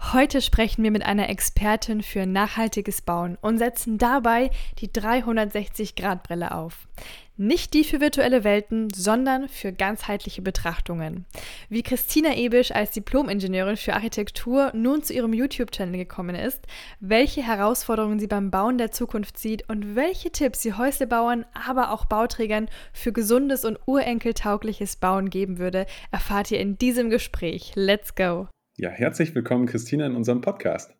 Heute 0.00 0.40
sprechen 0.40 0.84
wir 0.84 0.90
mit 0.90 1.04
einer 1.04 1.28
Expertin 1.28 2.02
für 2.02 2.24
nachhaltiges 2.24 3.02
Bauen 3.02 3.36
und 3.42 3.58
setzen 3.58 3.98
dabei 3.98 4.50
die 4.78 4.88
360-Grad-Brille 4.88 6.52
auf. 6.52 6.88
Nicht 7.36 7.74
die 7.74 7.84
für 7.84 8.00
virtuelle 8.00 8.42
Welten, 8.42 8.88
sondern 8.94 9.48
für 9.48 9.72
ganzheitliche 9.72 10.40
Betrachtungen. 10.40 11.26
Wie 11.68 11.82
Christina 11.82 12.34
Ebisch 12.34 12.72
als 12.72 12.92
Diplom-Ingenieurin 12.92 13.76
für 13.76 13.94
Architektur 13.94 14.72
nun 14.74 15.02
zu 15.02 15.12
ihrem 15.12 15.34
YouTube-Channel 15.34 15.98
gekommen 15.98 16.36
ist, 16.36 16.66
welche 17.00 17.42
Herausforderungen 17.42 18.18
sie 18.18 18.26
beim 18.26 18.50
Bauen 18.50 18.78
der 18.78 18.90
Zukunft 18.90 19.38
sieht 19.38 19.68
und 19.68 19.94
welche 19.94 20.32
Tipps 20.32 20.62
sie 20.62 20.72
Häuslebauern, 20.72 21.44
aber 21.52 21.92
auch 21.92 22.06
Bauträgern 22.06 22.68
für 22.92 23.12
gesundes 23.12 23.64
und 23.64 23.78
urenkeltaugliches 23.86 24.96
Bauen 24.96 25.28
geben 25.28 25.58
würde, 25.58 25.86
erfahrt 26.10 26.50
ihr 26.50 26.60
in 26.60 26.78
diesem 26.78 27.10
Gespräch. 27.10 27.72
Let's 27.74 28.14
go! 28.14 28.48
Ja, 28.80 28.90
herzlich 28.90 29.34
willkommen, 29.34 29.66
Christina, 29.66 30.06
in 30.06 30.14
unserem 30.14 30.40
Podcast. 30.40 30.94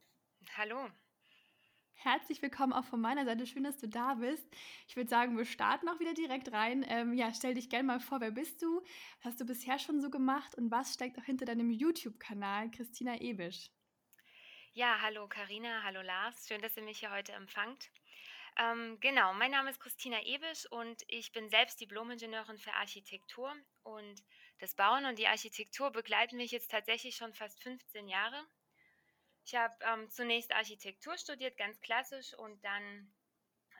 Hallo. 0.56 0.90
Herzlich 1.92 2.42
willkommen 2.42 2.72
auch 2.72 2.84
von 2.84 3.00
meiner 3.00 3.24
Seite. 3.24 3.46
Schön, 3.46 3.62
dass 3.62 3.78
du 3.78 3.86
da 3.86 4.14
bist. 4.14 4.44
Ich 4.88 4.96
würde 4.96 5.08
sagen, 5.08 5.38
wir 5.38 5.44
starten 5.44 5.88
auch 5.88 6.00
wieder 6.00 6.12
direkt 6.12 6.52
rein. 6.52 6.84
Ähm, 6.88 7.12
ja, 7.12 7.32
stell 7.32 7.54
dich 7.54 7.70
gerne 7.70 7.84
mal 7.84 8.00
vor, 8.00 8.20
wer 8.20 8.32
bist 8.32 8.62
du? 8.62 8.80
Was 9.22 9.26
hast 9.26 9.40
du 9.40 9.44
bisher 9.44 9.78
schon 9.78 10.00
so 10.00 10.10
gemacht 10.10 10.56
und 10.56 10.72
was 10.72 10.92
steckt 10.92 11.20
auch 11.20 11.24
hinter 11.24 11.44
deinem 11.44 11.70
YouTube-Kanal 11.70 12.72
Christina 12.72 13.20
Ebisch? 13.20 13.70
Ja, 14.72 14.98
hallo 15.00 15.28
Karina, 15.28 15.84
hallo 15.84 16.02
Lars. 16.02 16.48
Schön, 16.48 16.60
dass 16.60 16.76
ihr 16.76 16.82
mich 16.82 16.98
hier 16.98 17.12
heute 17.12 17.30
empfangt. 17.30 17.92
Ähm, 18.58 18.98
genau, 18.98 19.34
mein 19.34 19.52
Name 19.52 19.70
ist 19.70 19.78
Christina 19.78 20.20
Ebisch 20.24 20.66
und 20.72 21.04
ich 21.06 21.30
bin 21.30 21.48
selbst 21.48 21.80
Diplom-Ingenieurin 21.80 22.58
für 22.58 22.72
Architektur 22.72 23.54
und 23.84 24.24
das 24.58 24.74
Bauen 24.74 25.04
und 25.06 25.18
die 25.18 25.28
Architektur 25.28 25.90
begleiten 25.90 26.36
mich 26.36 26.50
jetzt 26.50 26.70
tatsächlich 26.70 27.16
schon 27.16 27.32
fast 27.32 27.62
15 27.62 28.08
Jahre. 28.08 28.44
Ich 29.44 29.54
habe 29.54 29.74
ähm, 29.80 30.10
zunächst 30.10 30.52
Architektur 30.52 31.16
studiert, 31.16 31.56
ganz 31.56 31.80
klassisch, 31.80 32.34
und 32.34 32.62
dann 32.64 33.12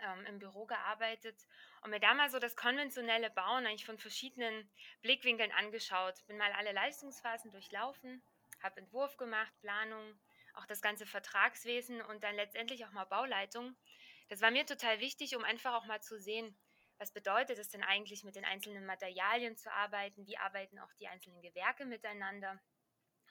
ähm, 0.02 0.26
im 0.26 0.38
Büro 0.38 0.66
gearbeitet 0.66 1.36
und 1.82 1.90
mir 1.90 2.00
da 2.00 2.14
mal 2.14 2.30
so 2.30 2.38
das 2.38 2.56
konventionelle 2.56 3.30
Bauen 3.30 3.66
eigentlich 3.66 3.84
von 3.84 3.98
verschiedenen 3.98 4.70
Blickwinkeln 5.02 5.52
angeschaut. 5.52 6.14
Bin 6.26 6.38
mal 6.38 6.52
alle 6.52 6.72
Leistungsphasen 6.72 7.50
durchlaufen, 7.50 8.22
habe 8.62 8.80
Entwurf 8.80 9.16
gemacht, 9.16 9.52
Planung, 9.60 10.18
auch 10.54 10.66
das 10.66 10.80
ganze 10.80 11.06
Vertragswesen 11.06 12.00
und 12.02 12.22
dann 12.24 12.36
letztendlich 12.36 12.84
auch 12.84 12.92
mal 12.92 13.04
Bauleitung. 13.04 13.76
Das 14.28 14.40
war 14.40 14.50
mir 14.50 14.66
total 14.66 15.00
wichtig, 15.00 15.36
um 15.36 15.44
einfach 15.44 15.74
auch 15.74 15.86
mal 15.86 16.02
zu 16.02 16.18
sehen, 16.18 16.56
was 16.98 17.12
bedeutet 17.12 17.58
es 17.58 17.68
denn 17.68 17.84
eigentlich, 17.84 18.24
mit 18.24 18.36
den 18.36 18.44
einzelnen 18.44 18.84
Materialien 18.84 19.56
zu 19.56 19.72
arbeiten? 19.72 20.26
Wie 20.26 20.36
arbeiten 20.36 20.78
auch 20.78 20.92
die 20.94 21.08
einzelnen 21.08 21.40
Gewerke 21.42 21.84
miteinander? 21.84 22.60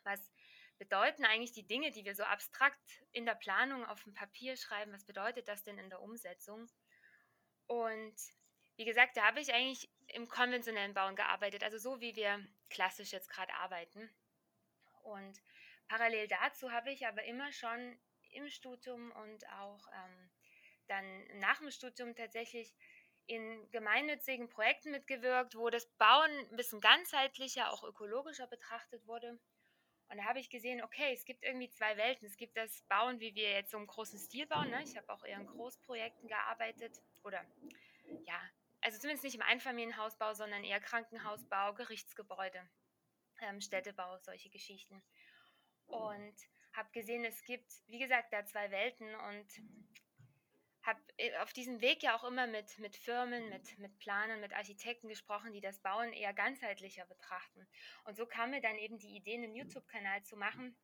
Was 0.03 0.31
bedeuten 0.77 1.25
eigentlich 1.25 1.51
die 1.51 1.67
Dinge, 1.67 1.91
die 1.91 2.05
wir 2.05 2.15
so 2.15 2.23
abstrakt 2.23 3.03
in 3.11 3.25
der 3.25 3.35
Planung 3.35 3.85
auf 3.85 4.03
dem 4.03 4.13
Papier 4.13 4.55
schreiben, 4.55 4.93
was 4.93 5.03
bedeutet 5.03 5.47
das 5.47 5.63
denn 5.63 5.77
in 5.77 5.89
der 5.89 6.01
Umsetzung? 6.01 6.67
Und 7.65 8.15
wie 8.77 8.85
gesagt, 8.85 9.17
da 9.17 9.25
habe 9.25 9.41
ich 9.41 9.53
eigentlich 9.53 9.89
im 10.07 10.29
konventionellen 10.29 10.93
Bauen 10.93 11.15
gearbeitet, 11.15 11.63
also 11.63 11.77
so 11.77 11.99
wie 11.99 12.15
wir 12.15 12.45
klassisch 12.69 13.11
jetzt 13.11 13.29
gerade 13.29 13.53
arbeiten. 13.55 14.09
Und 15.03 15.41
parallel 15.87 16.27
dazu 16.27 16.71
habe 16.71 16.91
ich 16.91 17.05
aber 17.05 17.23
immer 17.23 17.51
schon 17.51 17.99
im 18.31 18.47
Studium 18.49 19.11
und 19.11 19.49
auch 19.49 19.87
ähm, 19.93 20.29
dann 20.87 21.39
nach 21.39 21.59
dem 21.59 21.71
Studium 21.71 22.15
tatsächlich 22.15 22.73
in 23.27 23.69
gemeinnützigen 23.71 24.49
Projekten 24.49 24.91
mitgewirkt, 24.91 25.55
wo 25.55 25.69
das 25.69 25.85
Bauen 25.97 26.31
ein 26.31 26.55
bisschen 26.55 26.79
ganzheitlicher, 26.81 27.71
auch 27.71 27.83
ökologischer 27.83 28.47
betrachtet 28.47 29.05
wurde. 29.05 29.37
Und 30.09 30.17
da 30.17 30.23
habe 30.23 30.39
ich 30.39 30.49
gesehen, 30.49 30.81
okay, 30.81 31.13
es 31.13 31.25
gibt 31.25 31.43
irgendwie 31.43 31.69
zwei 31.69 31.97
Welten. 31.97 32.25
Es 32.25 32.37
gibt 32.37 32.55
das 32.55 32.81
Bauen, 32.83 33.19
wie 33.19 33.35
wir 33.35 33.51
jetzt 33.51 33.71
so 33.71 33.77
im 33.77 33.87
großen 33.87 34.17
Stil 34.17 34.47
bauen. 34.47 34.69
Ne? 34.69 34.81
Ich 34.83 34.95
habe 34.95 35.09
auch 35.11 35.23
eher 35.25 35.37
in 35.37 35.45
Großprojekten 35.45 36.29
gearbeitet. 36.29 37.01
Oder 37.23 37.43
ja, 38.23 38.39
also 38.79 38.97
zumindest 38.99 39.25
nicht 39.25 39.35
im 39.35 39.41
Einfamilienhausbau, 39.41 40.33
sondern 40.33 40.63
eher 40.63 40.79
Krankenhausbau, 40.79 41.73
Gerichtsgebäude, 41.73 42.61
ähm, 43.41 43.59
Städtebau, 43.59 44.17
solche 44.19 44.49
Geschichten. 44.49 45.03
Und 45.87 46.35
habe 46.71 46.89
gesehen, 46.93 47.25
es 47.25 47.43
gibt, 47.43 47.69
wie 47.87 47.99
gesagt, 47.99 48.31
da 48.31 48.45
zwei 48.45 48.71
Welten. 48.71 49.13
Und 49.13 49.47
habe 50.87 50.99
äh, 51.17 51.37
auf 51.37 51.53
diesem 51.53 51.81
Weg 51.81 52.01
ja 52.01 52.17
auch 52.17 52.23
immer 52.23 52.47
mit, 52.47 52.79
mit 52.79 52.95
Firmen, 52.95 53.49
mit, 53.49 53.77
mit 53.77 53.99
Planern, 53.99 54.39
mit 54.39 54.53
Architekten 54.53 55.09
gesprochen, 55.09 55.53
die 55.53 55.61
das 55.61 55.79
Bauen 55.79 56.13
eher 56.13 56.33
ganzheitlicher 56.33 57.05
betrachten. 57.05 57.67
Und 58.05 58.15
so 58.15 58.25
kam 58.25 58.51
mir 58.51 58.61
dann 58.61 58.77
eben 58.77 58.97
die 58.97 59.15
Idee, 59.15 59.35
einen 59.35 59.53
YouTube-Kanal 59.53 60.23
zu 60.23 60.37
machen. 60.37 60.75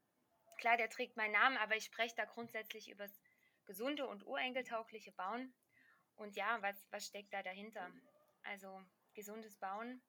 Klar, 0.57 0.77
der 0.77 0.89
trägt 0.89 1.17
meinen 1.17 1.31
Namen, 1.31 1.57
aber 1.57 1.75
ich 1.75 1.85
spreche 1.85 2.15
da 2.15 2.25
grundsätzlich 2.25 2.89
über 2.89 3.05
das 3.05 3.21
gesunde 3.65 4.05
und 4.05 4.25
urenkeltaugliche 4.27 5.13
Bauen. 5.13 5.53
Und 6.15 6.35
ja, 6.35 6.61
was, 6.61 6.85
was 6.91 7.07
steckt 7.07 7.33
da 7.33 7.41
dahinter? 7.41 7.89
Also 8.43 8.83
gesundes 9.15 9.55
Bauen 9.55 10.03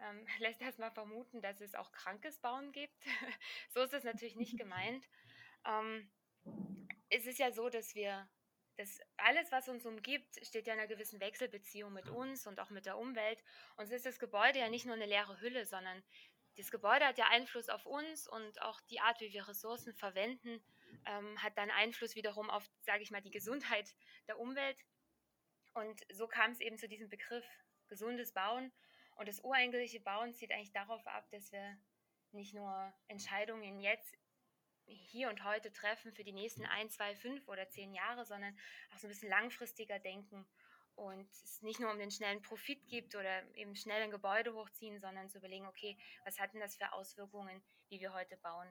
ähm, 0.00 0.26
lässt 0.40 0.62
erstmal 0.62 0.90
vermuten, 0.90 1.40
dass 1.42 1.60
es 1.60 1.74
auch 1.74 1.92
krankes 1.92 2.38
Bauen 2.38 2.72
gibt. 2.72 3.04
so 3.70 3.82
ist 3.82 3.92
es 3.92 4.04
natürlich 4.04 4.36
nicht 4.36 4.58
gemeint. 4.58 5.08
Ähm, 5.64 6.10
es 7.08 7.26
ist 7.26 7.38
ja 7.38 7.52
so, 7.52 7.68
dass 7.68 7.94
wir 7.94 8.28
das 8.76 9.00
alles, 9.16 9.50
was 9.52 9.68
uns 9.68 9.86
umgibt, 9.86 10.44
steht 10.46 10.66
ja 10.66 10.74
in 10.74 10.80
einer 10.80 10.88
gewissen 10.88 11.20
Wechselbeziehung 11.20 11.92
mit 11.92 12.08
uns 12.10 12.46
und 12.46 12.60
auch 12.60 12.70
mit 12.70 12.86
der 12.86 12.98
Umwelt. 12.98 13.42
Und 13.76 13.86
so 13.86 13.94
ist 13.94 14.06
das 14.06 14.18
Gebäude 14.18 14.58
ja 14.58 14.68
nicht 14.68 14.84
nur 14.84 14.94
eine 14.94 15.06
leere 15.06 15.40
Hülle, 15.40 15.64
sondern 15.64 16.02
das 16.56 16.70
Gebäude 16.70 17.06
hat 17.06 17.18
ja 17.18 17.28
Einfluss 17.28 17.68
auf 17.68 17.86
uns 17.86 18.28
und 18.28 18.60
auch 18.62 18.80
die 18.82 19.00
Art, 19.00 19.20
wie 19.20 19.32
wir 19.32 19.48
Ressourcen 19.48 19.94
verwenden, 19.94 20.62
ähm, 21.06 21.42
hat 21.42 21.56
dann 21.58 21.70
Einfluss 21.70 22.14
wiederum 22.14 22.50
auf, 22.50 22.68
sage 22.80 23.02
ich 23.02 23.10
mal, 23.10 23.20
die 23.20 23.30
Gesundheit 23.30 23.94
der 24.26 24.38
Umwelt. 24.38 24.78
Und 25.74 26.00
so 26.10 26.26
kam 26.26 26.52
es 26.52 26.60
eben 26.60 26.78
zu 26.78 26.88
diesem 26.88 27.08
Begriff 27.08 27.44
gesundes 27.88 28.32
Bauen. 28.32 28.72
Und 29.16 29.28
das 29.28 29.40
ureigentliche 29.40 30.00
Bauen 30.00 30.34
zieht 30.34 30.52
eigentlich 30.52 30.72
darauf 30.72 31.06
ab, 31.06 31.28
dass 31.30 31.52
wir 31.52 31.78
nicht 32.32 32.54
nur 32.54 32.92
Entscheidungen 33.08 33.80
jetzt 33.80 34.14
hier 34.86 35.28
und 35.28 35.44
heute 35.44 35.72
treffen 35.72 36.12
für 36.12 36.24
die 36.24 36.32
nächsten 36.32 36.64
ein, 36.66 36.90
zwei, 36.90 37.14
fünf 37.16 37.46
oder 37.48 37.68
zehn 37.68 37.94
Jahre, 37.94 38.24
sondern 38.24 38.56
auch 38.92 38.98
so 38.98 39.06
ein 39.06 39.10
bisschen 39.10 39.30
langfristiger 39.30 39.98
denken 39.98 40.46
und 40.96 41.30
es 41.30 41.62
nicht 41.62 41.78
nur 41.78 41.90
um 41.90 41.98
den 41.98 42.10
schnellen 42.10 42.42
Profit 42.42 42.86
gibt 42.88 43.14
oder 43.14 43.42
eben 43.54 43.76
schnell 43.76 44.02
ein 44.02 44.10
Gebäude 44.10 44.54
hochziehen, 44.54 44.98
sondern 44.98 45.28
zu 45.28 45.38
überlegen, 45.38 45.66
okay, 45.66 45.96
was 46.24 46.38
hat 46.38 46.54
denn 46.54 46.60
das 46.60 46.76
für 46.76 46.92
Auswirkungen, 46.92 47.62
wie 47.88 48.00
wir 48.00 48.14
heute 48.14 48.36
bauen? 48.38 48.66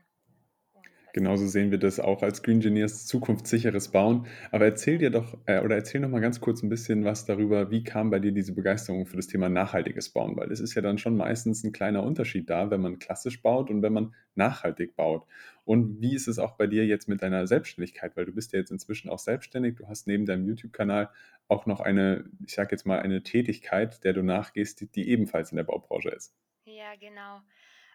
Genauso 1.16 1.48
sehen 1.48 1.72
wir 1.72 1.78
das 1.78 2.02
auch 2.02 2.24
als 2.24 2.44
Green 2.44 2.58
Engineers 2.58 3.06
zukunftssicheres 3.06 3.88
Bauen. 3.88 4.28
Aber 4.52 4.66
erzähl 4.66 4.98
dir 4.98 5.12
doch 5.12 5.38
äh, 5.46 5.62
oder 5.62 5.76
erzähl 5.76 6.02
noch 6.02 6.10
mal 6.10 6.20
ganz 6.20 6.42
kurz 6.42 6.62
ein 6.62 6.68
bisschen 6.68 7.06
was 7.06 7.24
darüber, 7.24 7.72
wie 7.72 7.86
kam 7.86 8.10
bei 8.10 8.20
dir 8.20 8.34
diese 8.34 8.54
Begeisterung 8.54 9.06
für 9.06 9.16
das 9.16 9.28
Thema 9.28 9.48
nachhaltiges 9.48 10.10
Bauen? 10.10 10.36
Weil 10.36 10.52
es 10.52 10.60
ist 10.60 10.76
ja 10.76 10.82
dann 10.82 10.98
schon 10.98 11.16
meistens 11.16 11.64
ein 11.64 11.72
kleiner 11.72 12.04
Unterschied 12.04 12.50
da, 12.50 12.70
wenn 12.70 12.82
man 12.82 13.00
klassisch 13.00 13.42
baut 13.42 13.70
und 13.70 13.82
wenn 13.82 13.94
man 13.94 14.14
nachhaltig 14.36 14.98
baut. 14.98 15.26
Und 15.64 16.02
wie 16.02 16.16
ist 16.16 16.28
es 16.28 16.38
auch 16.38 16.58
bei 16.58 16.68
dir 16.68 16.86
jetzt 16.86 17.08
mit 17.08 17.22
deiner 17.22 17.48
Selbstständigkeit? 17.48 18.18
Weil 18.18 18.26
du 18.26 18.34
bist 18.34 18.52
ja 18.52 18.60
jetzt 18.60 18.72
inzwischen 18.72 19.10
auch 19.10 19.20
selbstständig. 19.20 19.78
Du 19.78 19.88
hast 19.88 20.08
neben 20.08 20.26
deinem 20.26 20.46
YouTube-Kanal 20.46 21.10
auch 21.48 21.66
noch 21.66 21.80
eine, 21.80 22.26
ich 22.46 22.56
sage 22.56 22.72
jetzt 22.72 22.86
mal, 22.86 23.00
eine 23.00 23.24
Tätigkeit, 23.24 24.04
der 24.04 24.12
du 24.12 24.22
nachgehst, 24.22 24.82
die, 24.82 24.88
die 24.88 25.08
ebenfalls 25.08 25.50
in 25.50 25.56
der 25.56 25.64
Baubranche 25.64 26.10
ist. 26.10 26.36
Ja, 26.66 26.94
genau. 27.00 27.40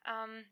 Ähm 0.09 0.47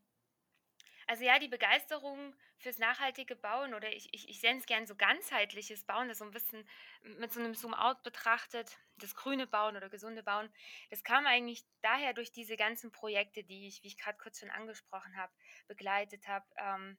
also 1.08 1.24
ja, 1.24 1.38
die 1.38 1.48
Begeisterung 1.48 2.34
fürs 2.58 2.78
nachhaltige 2.78 3.34
Bauen 3.34 3.72
oder 3.72 3.90
ich, 3.90 4.12
ich, 4.12 4.28
ich 4.28 4.42
nenne 4.42 4.58
es 4.58 4.66
gern 4.66 4.86
so 4.86 4.94
ganzheitliches 4.94 5.84
Bauen, 5.84 6.08
das 6.08 6.18
so 6.18 6.24
ein 6.24 6.32
bisschen 6.32 6.68
mit 7.02 7.32
so 7.32 7.40
einem 7.40 7.54
Zoom-out 7.54 8.02
betrachtet, 8.02 8.78
das 8.96 9.14
grüne 9.14 9.46
Bauen 9.46 9.76
oder 9.76 9.88
gesunde 9.88 10.22
Bauen, 10.22 10.50
das 10.90 11.02
kam 11.02 11.26
eigentlich 11.26 11.64
daher 11.80 12.12
durch 12.12 12.30
diese 12.30 12.58
ganzen 12.58 12.92
Projekte, 12.92 13.42
die 13.42 13.68
ich, 13.68 13.82
wie 13.82 13.88
ich 13.88 13.96
gerade 13.96 14.18
kurz 14.18 14.38
schon 14.38 14.50
angesprochen 14.50 15.16
habe, 15.16 15.32
begleitet 15.66 16.28
habe. 16.28 16.44
Ähm, 16.58 16.98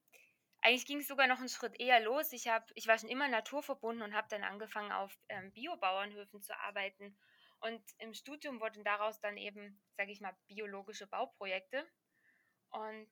eigentlich 0.62 0.88
ging 0.88 1.02
es 1.02 1.08
sogar 1.08 1.28
noch 1.28 1.40
einen 1.40 1.48
Schritt 1.48 1.80
eher 1.80 2.00
los. 2.00 2.34
Ich, 2.34 2.48
hab, 2.48 2.72
ich 2.74 2.88
war 2.88 2.98
schon 2.98 3.10
immer 3.10 3.28
naturverbunden 3.28 4.02
und 4.02 4.16
habe 4.16 4.28
dann 4.30 4.44
angefangen, 4.44 4.92
auf 4.92 5.16
ähm, 5.30 5.54
Biobauernhöfen 5.54 6.42
zu 6.42 6.58
arbeiten. 6.58 7.16
Und 7.60 7.82
im 8.00 8.16
Studium 8.16 8.60
wurden 8.60 8.84
daraus 8.84 9.20
dann 9.20 9.38
eben, 9.38 9.80
sage 9.98 10.12
ich 10.12 10.20
mal, 10.20 10.36
biologische 10.48 11.06
Bauprojekte. 11.06 11.88
Und 12.72 13.10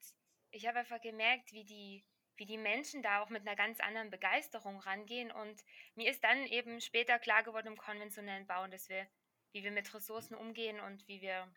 ich 0.50 0.66
habe 0.66 0.80
einfach 0.80 1.00
gemerkt, 1.00 1.52
wie 1.52 1.64
die, 1.64 2.04
wie 2.36 2.46
die 2.46 2.58
Menschen 2.58 3.02
da 3.02 3.22
auch 3.22 3.30
mit 3.30 3.42
einer 3.42 3.56
ganz 3.56 3.80
anderen 3.80 4.10
Begeisterung 4.10 4.78
rangehen. 4.78 5.30
Und 5.30 5.62
mir 5.94 6.10
ist 6.10 6.24
dann 6.24 6.46
eben 6.46 6.80
später 6.80 7.18
klar 7.18 7.42
geworden 7.42 7.68
im 7.68 7.76
konventionellen 7.76 8.46
Bauen, 8.46 8.70
dass 8.70 8.88
wir 8.88 9.06
wie 9.52 9.64
wir 9.64 9.70
mit 9.70 9.92
Ressourcen 9.94 10.34
umgehen 10.34 10.80
und 10.80 11.06
wie 11.08 11.20
wir 11.20 11.50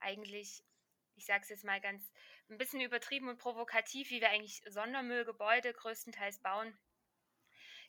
eigentlich, 0.00 0.62
ich 1.16 1.26
sage 1.26 1.42
es 1.42 1.48
jetzt 1.48 1.64
mal 1.64 1.80
ganz 1.80 2.12
ein 2.48 2.58
bisschen 2.58 2.80
übertrieben 2.80 3.28
und 3.28 3.38
provokativ, 3.38 4.10
wie 4.10 4.20
wir 4.20 4.30
eigentlich 4.30 4.62
Sondermüllgebäude 4.66 5.72
größtenteils 5.72 6.40
bauen, 6.40 6.76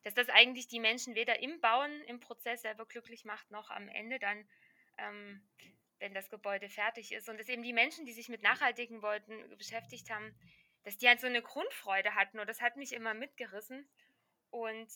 dass 0.03 0.13
das 0.13 0.29
eigentlich 0.29 0.67
die 0.67 0.79
Menschen 0.79 1.15
weder 1.15 1.39
im 1.39 1.61
Bauen, 1.61 2.01
im 2.03 2.19
Prozess 2.19 2.61
selber 2.61 2.85
glücklich 2.85 3.25
macht, 3.25 3.49
noch 3.51 3.69
am 3.69 3.87
Ende 3.89 4.19
dann, 4.19 4.47
ähm, 4.97 5.47
wenn 6.03 6.13
das 6.13 6.29
Gebäude 6.29 6.67
fertig 6.67 7.13
ist. 7.13 7.29
Und 7.29 7.39
dass 7.39 7.47
eben 7.47 7.63
die 7.63 7.71
Menschen, 7.71 8.05
die 8.05 8.11
sich 8.11 8.27
mit 8.27 8.43
nachhaltigen 8.43 8.97
Gebäuden 8.97 9.57
beschäftigt 9.57 10.09
haben, 10.09 10.37
dass 10.83 10.97
die 10.97 11.07
halt 11.07 11.21
so 11.21 11.27
eine 11.27 11.41
Grundfreude 11.41 12.13
hatten. 12.13 12.39
Und 12.39 12.49
das 12.49 12.59
hat 12.59 12.75
mich 12.75 12.91
immer 12.91 13.13
mitgerissen. 13.13 13.89
Und 14.49 14.91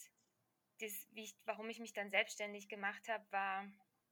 das, 0.81 1.07
ich, 1.15 1.33
warum 1.45 1.69
ich 1.69 1.79
mich 1.79 1.93
dann 1.93 2.11
selbstständig 2.11 2.67
gemacht 2.67 3.07
habe, 3.07 3.25
war 3.31 3.65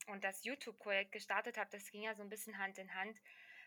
und 0.08 0.24
das 0.24 0.46
YouTube-Projekt 0.46 1.12
gestartet 1.12 1.58
habe, 1.58 1.70
das 1.70 1.92
ging 1.92 2.04
ja 2.04 2.16
so 2.16 2.24
ein 2.24 2.30
bisschen 2.30 2.58
Hand 2.60 2.78
in 2.78 2.94
Hand, 2.94 3.20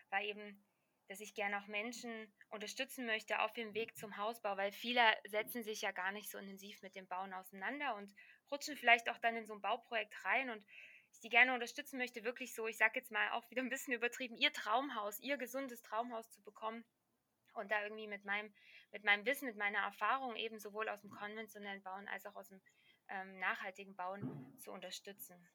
war 0.09 0.23
eben, 0.23 0.65
dass 1.07 1.19
ich 1.19 1.35
gerne 1.35 1.61
auch 1.61 1.67
Menschen 1.67 2.33
unterstützen 2.49 3.05
möchte 3.05 3.41
auf 3.41 3.53
dem 3.53 3.75
Weg 3.75 3.95
zum 3.95 4.17
Hausbau, 4.17 4.57
weil 4.57 4.71
viele 4.71 5.03
setzen 5.27 5.63
sich 5.63 5.81
ja 5.81 5.91
gar 5.91 6.11
nicht 6.11 6.31
so 6.31 6.39
intensiv 6.39 6.81
mit 6.81 6.95
dem 6.95 7.07
Bauen 7.07 7.33
auseinander 7.33 7.95
und 7.95 8.11
rutschen 8.49 8.75
vielleicht 8.75 9.07
auch 9.09 9.19
dann 9.19 9.35
in 9.35 9.45
so 9.45 9.53
ein 9.53 9.61
Bauprojekt 9.61 10.25
rein 10.25 10.49
und 10.49 10.65
ich 11.11 11.19
die 11.19 11.29
gerne 11.29 11.53
unterstützen 11.53 11.97
möchte, 11.97 12.23
wirklich 12.23 12.53
so, 12.53 12.67
ich 12.67 12.77
sage 12.77 12.99
jetzt 12.99 13.11
mal 13.11 13.31
auch 13.31 13.49
wieder 13.49 13.61
ein 13.61 13.69
bisschen 13.69 13.93
übertrieben, 13.93 14.37
ihr 14.37 14.53
Traumhaus, 14.53 15.19
ihr 15.19 15.37
gesundes 15.37 15.81
Traumhaus 15.81 16.29
zu 16.31 16.41
bekommen 16.43 16.85
und 17.53 17.71
da 17.71 17.83
irgendwie 17.83 18.07
mit 18.07 18.25
meinem, 18.25 18.53
mit 18.91 19.03
meinem 19.03 19.25
Wissen, 19.25 19.47
mit 19.47 19.57
meiner 19.57 19.79
Erfahrung 19.79 20.35
eben 20.35 20.59
sowohl 20.59 20.89
aus 20.89 21.01
dem 21.01 21.11
konventionellen 21.11 21.83
Bauen 21.83 22.07
als 22.07 22.25
auch 22.25 22.35
aus 22.35 22.49
dem 22.49 22.61
ähm, 23.09 23.39
nachhaltigen 23.39 23.95
Bauen 23.95 24.57
zu 24.59 24.71
unterstützen. 24.71 25.49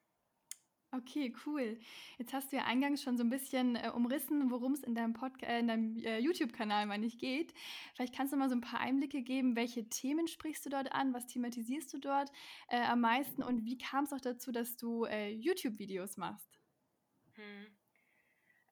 Okay, 0.96 1.34
cool. 1.44 1.76
Jetzt 2.18 2.32
hast 2.32 2.52
du 2.52 2.56
ja 2.56 2.64
eingangs 2.64 3.02
schon 3.02 3.16
so 3.16 3.24
ein 3.24 3.30
bisschen 3.30 3.74
äh, 3.74 3.90
umrissen, 3.90 4.50
worum 4.50 4.74
es 4.74 4.84
in 4.84 4.94
deinem, 4.94 5.14
äh, 5.40 5.64
deinem 5.64 5.96
äh, 5.98 6.18
YouTube-Kanal 6.18 6.86
mal 6.86 6.98
nicht 6.98 7.18
geht. 7.18 7.52
Vielleicht 7.94 8.14
kannst 8.14 8.32
du 8.32 8.36
mal 8.36 8.48
so 8.48 8.54
ein 8.54 8.60
paar 8.60 8.78
Einblicke 8.78 9.22
geben, 9.22 9.56
welche 9.56 9.88
Themen 9.88 10.28
sprichst 10.28 10.64
du 10.66 10.70
dort 10.70 10.92
an, 10.92 11.12
was 11.12 11.26
thematisierst 11.26 11.92
du 11.94 11.98
dort 11.98 12.30
äh, 12.68 12.80
am 12.82 13.00
meisten 13.00 13.42
und 13.42 13.64
wie 13.64 13.76
kam 13.76 14.04
es 14.04 14.12
auch 14.12 14.20
dazu, 14.20 14.52
dass 14.52 14.76
du 14.76 15.04
äh, 15.04 15.30
YouTube-Videos 15.30 16.16
machst? 16.16 16.60
Hm. 17.34 17.76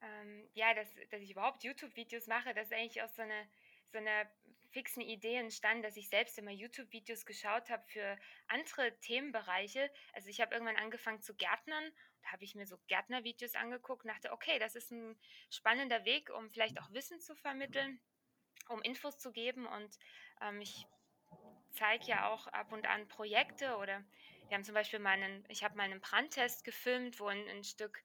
Ähm, 0.02 0.48
ja, 0.54 0.74
dass, 0.74 0.88
dass 1.10 1.22
ich 1.22 1.32
überhaupt 1.32 1.64
YouTube-Videos 1.64 2.28
mache, 2.28 2.54
das 2.54 2.66
ist 2.66 2.72
eigentlich 2.72 3.02
aus 3.02 3.16
so 3.16 3.22
einer 3.22 3.46
so 3.92 3.98
eine 3.98 4.26
fixen 4.72 5.02
Idee 5.02 5.36
entstanden, 5.36 5.82
dass 5.82 5.96
ich 5.96 6.08
selbst 6.08 6.38
immer 6.38 6.50
YouTube-Videos 6.50 7.24
geschaut 7.26 7.70
habe 7.70 7.84
für 7.86 8.18
andere 8.48 8.98
Themenbereiche. 9.00 9.90
Also 10.12 10.28
ich 10.28 10.40
habe 10.40 10.54
irgendwann 10.54 10.76
angefangen 10.76 11.20
zu 11.20 11.34
Gärtnern. 11.34 11.84
Da 12.22 12.32
habe 12.32 12.44
ich 12.44 12.54
mir 12.54 12.66
so 12.66 12.78
Gärtner-Videos 12.88 13.54
angeguckt 13.54 14.04
und 14.04 14.10
dachte, 14.10 14.32
okay, 14.32 14.58
das 14.58 14.74
ist 14.74 14.90
ein 14.90 15.18
spannender 15.50 16.04
Weg, 16.04 16.30
um 16.30 16.50
vielleicht 16.50 16.80
auch 16.80 16.90
Wissen 16.92 17.20
zu 17.20 17.34
vermitteln, 17.34 18.00
um 18.68 18.82
Infos 18.82 19.18
zu 19.18 19.32
geben. 19.32 19.66
Und 19.66 19.98
ähm, 20.40 20.60
ich 20.60 20.86
zeige 21.72 22.06
ja 22.06 22.28
auch 22.28 22.46
ab 22.48 22.72
und 22.72 22.86
an 22.86 23.08
Projekte 23.08 23.76
oder 23.76 24.04
wir 24.48 24.56
haben 24.56 24.64
zum 24.64 24.74
Beispiel 24.74 24.98
mal 24.98 25.12
einen, 25.12 25.44
ich 25.48 25.64
habe 25.64 25.76
mal 25.76 25.88
Brandtest 25.98 26.64
gefilmt, 26.64 27.20
wo 27.20 27.26
ein, 27.26 27.48
ein 27.48 27.64
Stück, 27.64 28.02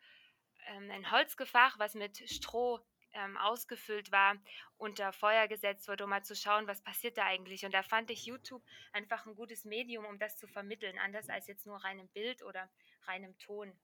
ähm, 0.68 0.90
ein 0.92 1.12
Holzgefach, 1.12 1.78
was 1.80 1.94
mit 1.94 2.18
Stroh 2.30 2.80
ähm, 3.18 3.36
ausgefüllt 3.38 4.12
war, 4.12 4.36
unter 4.78 5.12
Feuer 5.12 5.48
gesetzt 5.48 5.88
wurde, 5.88 6.04
um 6.04 6.10
mal 6.12 6.24
zu 6.24 6.36
schauen, 6.36 6.68
was 6.68 6.84
passiert 6.84 7.18
da 7.18 7.26
eigentlich. 7.26 7.66
Und 7.66 7.74
da 7.74 7.82
fand 7.84 8.12
ich 8.12 8.26
YouTube 8.26 8.64
einfach 8.94 9.26
ein 9.26 9.36
gutes 9.36 9.66
Medium, 9.66 10.06
um 10.06 10.20
das 10.20 10.38
zu 10.38 10.48
vermitteln, 10.48 10.98
anders 11.00 11.30
als 11.30 11.48
jetzt 11.48 11.66
nur 11.66 11.84
reinem 11.84 12.08
Bild 12.10 12.44
oder 12.44 12.70
reinem 13.08 13.38
Ton. 13.40 13.76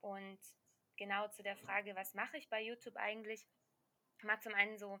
Und 0.00 0.38
genau 0.96 1.28
zu 1.28 1.42
der 1.42 1.56
Frage, 1.56 1.96
was 1.96 2.14
mache 2.14 2.36
ich 2.36 2.48
bei 2.48 2.62
YouTube 2.62 2.96
eigentlich? 2.96 3.46
Ich 4.18 4.24
mache 4.24 4.40
zum 4.40 4.54
einen 4.54 4.78
so, 4.78 5.00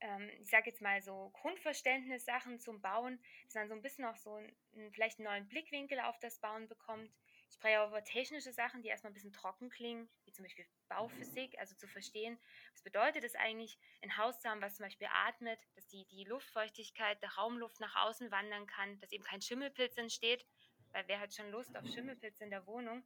ähm, 0.00 0.28
ich 0.40 0.50
sage 0.50 0.70
jetzt 0.70 0.82
mal 0.82 1.00
so 1.00 1.30
Grundverständnissachen 1.34 2.58
zum 2.58 2.80
Bauen, 2.80 3.20
dass 3.44 3.54
man 3.54 3.68
so 3.68 3.74
ein 3.74 3.82
bisschen 3.82 4.04
auch 4.04 4.16
so 4.16 4.34
einen, 4.34 4.92
vielleicht 4.92 5.18
einen 5.18 5.28
neuen 5.28 5.48
Blickwinkel 5.48 6.00
auf 6.00 6.18
das 6.18 6.40
Bauen 6.40 6.68
bekommt. 6.68 7.10
Ich 7.48 7.54
spreche 7.54 7.80
auch 7.80 7.88
über 7.88 8.02
technische 8.04 8.52
Sachen, 8.52 8.82
die 8.82 8.88
erstmal 8.88 9.10
ein 9.10 9.14
bisschen 9.14 9.32
trocken 9.32 9.70
klingen, 9.70 10.08
wie 10.24 10.32
zum 10.32 10.44
Beispiel 10.44 10.66
Bauphysik, 10.88 11.58
also 11.58 11.74
zu 11.74 11.86
verstehen, 11.86 12.38
was 12.72 12.82
bedeutet 12.82 13.24
es 13.24 13.34
eigentlich, 13.34 13.78
ein 14.02 14.16
Haus 14.16 14.40
zu 14.40 14.48
haben, 14.48 14.60
was 14.60 14.76
zum 14.76 14.84
Beispiel 14.84 15.08
atmet, 15.10 15.58
dass 15.74 15.86
die, 15.86 16.04
die 16.06 16.24
Luftfeuchtigkeit 16.24 17.22
der 17.22 17.34
Raumluft 17.34 17.80
nach 17.80 17.94
außen 18.06 18.30
wandern 18.30 18.66
kann, 18.66 18.98
dass 18.98 19.12
eben 19.12 19.24
kein 19.24 19.40
Schimmelpilz 19.40 19.96
entsteht, 19.96 20.44
weil 20.92 21.06
wer 21.08 21.20
hat 21.20 21.34
schon 21.34 21.50
Lust 21.50 21.76
auf 21.76 21.86
Schimmelpilz 21.86 22.40
in 22.40 22.50
der 22.50 22.66
Wohnung? 22.66 23.04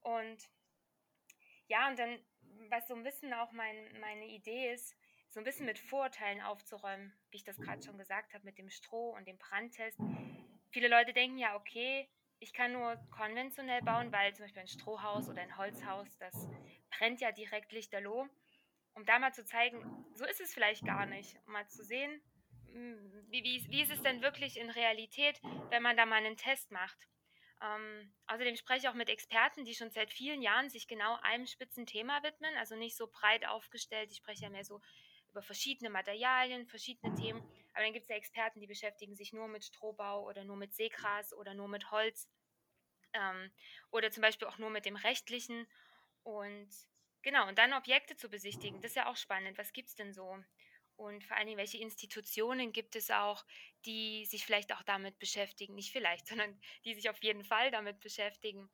Und 0.00 0.48
ja, 1.68 1.88
und 1.88 1.98
dann, 1.98 2.24
was 2.68 2.86
so 2.86 2.94
ein 2.94 3.02
bisschen 3.02 3.32
auch 3.34 3.52
mein, 3.52 4.00
meine 4.00 4.26
Idee 4.26 4.72
ist, 4.72 4.96
so 5.30 5.40
ein 5.40 5.44
bisschen 5.44 5.66
mit 5.66 5.78
Vorurteilen 5.78 6.40
aufzuräumen, 6.40 7.12
wie 7.30 7.38
ich 7.38 7.44
das 7.44 7.58
gerade 7.58 7.82
schon 7.82 7.98
gesagt 7.98 8.32
habe, 8.32 8.44
mit 8.44 8.58
dem 8.58 8.70
Stroh 8.70 9.10
und 9.10 9.26
dem 9.26 9.36
Brandtest. 9.38 9.98
Viele 10.70 10.88
Leute 10.88 11.12
denken 11.12 11.38
ja, 11.38 11.56
okay, 11.56 12.08
ich 12.38 12.52
kann 12.52 12.72
nur 12.72 12.96
konventionell 13.10 13.82
bauen, 13.82 14.12
weil 14.12 14.34
zum 14.34 14.44
Beispiel 14.44 14.62
ein 14.62 14.68
Strohhaus 14.68 15.28
oder 15.28 15.42
ein 15.42 15.56
Holzhaus, 15.56 16.16
das 16.18 16.48
brennt 16.90 17.20
ja 17.20 17.32
direkt 17.32 17.72
lichterloh. 17.72 18.28
Um 18.94 19.04
da 19.04 19.18
mal 19.18 19.32
zu 19.32 19.44
zeigen, 19.44 20.06
so 20.14 20.24
ist 20.24 20.40
es 20.40 20.54
vielleicht 20.54 20.84
gar 20.84 21.06
nicht. 21.06 21.36
Um 21.46 21.52
mal 21.52 21.68
zu 21.68 21.84
sehen, 21.84 22.22
hm, 22.72 23.26
wie, 23.28 23.44
wie, 23.44 23.66
wie 23.70 23.82
ist 23.82 23.90
es 23.90 24.02
denn 24.02 24.22
wirklich 24.22 24.58
in 24.58 24.70
Realität, 24.70 25.40
wenn 25.70 25.82
man 25.82 25.96
da 25.96 26.06
mal 26.06 26.16
einen 26.16 26.36
Test 26.36 26.70
macht. 26.70 26.98
Ähm, 27.62 28.12
außerdem 28.26 28.56
spreche 28.56 28.80
ich 28.80 28.88
auch 28.88 28.94
mit 28.94 29.08
Experten, 29.08 29.64
die 29.64 29.74
schon 29.74 29.90
seit 29.90 30.12
vielen 30.12 30.42
Jahren 30.42 30.68
sich 30.68 30.88
genau 30.88 31.18
einem 31.22 31.46
spitzen 31.46 31.86
Thema 31.86 32.22
widmen, 32.22 32.54
also 32.58 32.76
nicht 32.76 32.96
so 32.96 33.06
breit 33.06 33.46
aufgestellt. 33.46 34.10
Ich 34.10 34.18
spreche 34.18 34.42
ja 34.42 34.50
mehr 34.50 34.64
so 34.64 34.80
über 35.30 35.42
verschiedene 35.42 35.90
Materialien, 35.90 36.66
verschiedene 36.66 37.14
Themen. 37.14 37.42
Aber 37.76 37.84
dann 37.84 37.92
gibt 37.92 38.04
es 38.04 38.08
ja 38.08 38.16
Experten, 38.16 38.58
die 38.58 38.66
beschäftigen 38.66 39.14
sich 39.14 39.34
nur 39.34 39.48
mit 39.48 39.62
Strohbau 39.62 40.24
oder 40.26 40.44
nur 40.44 40.56
mit 40.56 40.74
Seegras 40.74 41.34
oder 41.34 41.52
nur 41.52 41.68
mit 41.68 41.90
Holz 41.90 42.26
ähm, 43.12 43.52
oder 43.90 44.10
zum 44.10 44.22
Beispiel 44.22 44.48
auch 44.48 44.56
nur 44.56 44.70
mit 44.70 44.86
dem 44.86 44.96
Rechtlichen. 44.96 45.66
Und 46.22 46.70
genau, 47.20 47.46
und 47.46 47.58
dann 47.58 47.74
Objekte 47.74 48.16
zu 48.16 48.30
besichtigen, 48.30 48.80
das 48.80 48.92
ist 48.92 48.96
ja 48.96 49.10
auch 49.10 49.16
spannend. 49.18 49.58
Was 49.58 49.74
gibt 49.74 49.90
es 49.90 49.94
denn 49.94 50.14
so? 50.14 50.42
Und 50.96 51.22
vor 51.24 51.36
allen 51.36 51.48
Dingen, 51.48 51.58
welche 51.58 51.76
Institutionen 51.76 52.72
gibt 52.72 52.96
es 52.96 53.10
auch, 53.10 53.44
die 53.84 54.24
sich 54.24 54.46
vielleicht 54.46 54.72
auch 54.72 54.82
damit 54.84 55.18
beschäftigen, 55.18 55.74
nicht 55.74 55.92
vielleicht, 55.92 56.26
sondern 56.28 56.58
die 56.86 56.94
sich 56.94 57.10
auf 57.10 57.22
jeden 57.22 57.44
Fall 57.44 57.70
damit 57.70 58.00
beschäftigen, 58.00 58.70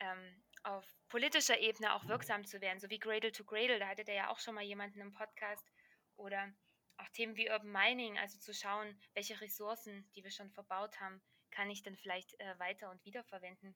ähm, 0.00 0.42
auf 0.64 0.84
politischer 1.08 1.60
Ebene 1.60 1.94
auch 1.94 2.08
wirksam 2.08 2.44
zu 2.44 2.60
werden, 2.60 2.80
so 2.80 2.90
wie 2.90 2.98
Gradle 2.98 3.30
to 3.30 3.44
Gradle, 3.44 3.78
da 3.78 3.86
hatte 3.86 4.04
der 4.04 4.14
ja 4.16 4.30
auch 4.30 4.40
schon 4.40 4.56
mal 4.56 4.64
jemanden 4.64 5.00
im 5.00 5.12
Podcast, 5.12 5.64
oder 6.20 6.52
auch 7.00 7.08
Themen 7.10 7.36
wie 7.36 7.50
Urban 7.50 7.72
Mining, 7.72 8.18
also 8.18 8.38
zu 8.38 8.54
schauen, 8.54 8.94
welche 9.14 9.40
Ressourcen, 9.40 10.04
die 10.14 10.22
wir 10.22 10.30
schon 10.30 10.50
verbaut 10.50 11.00
haben, 11.00 11.20
kann 11.50 11.70
ich 11.70 11.82
dann 11.82 11.96
vielleicht 11.96 12.38
äh, 12.40 12.58
weiter 12.58 12.90
und 12.90 13.04
wiederverwenden. 13.04 13.74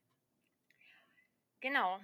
Genau. 1.60 2.00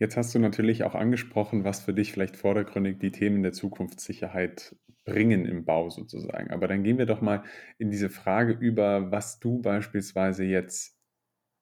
Jetzt 0.00 0.16
hast 0.16 0.32
du 0.34 0.38
natürlich 0.38 0.84
auch 0.84 0.94
angesprochen, 0.94 1.64
was 1.64 1.80
für 1.80 1.92
dich 1.92 2.12
vielleicht 2.12 2.36
vordergründig 2.36 3.00
die 3.00 3.10
Themen 3.10 3.42
der 3.42 3.52
Zukunftssicherheit 3.52 4.76
bringen 5.04 5.44
im 5.44 5.64
Bau 5.64 5.90
sozusagen. 5.90 6.52
Aber 6.52 6.68
dann 6.68 6.84
gehen 6.84 6.98
wir 6.98 7.06
doch 7.06 7.20
mal 7.20 7.42
in 7.78 7.90
diese 7.90 8.08
Frage 8.08 8.52
über, 8.52 9.10
was 9.10 9.40
du 9.40 9.60
beispielsweise 9.60 10.44
jetzt 10.44 10.97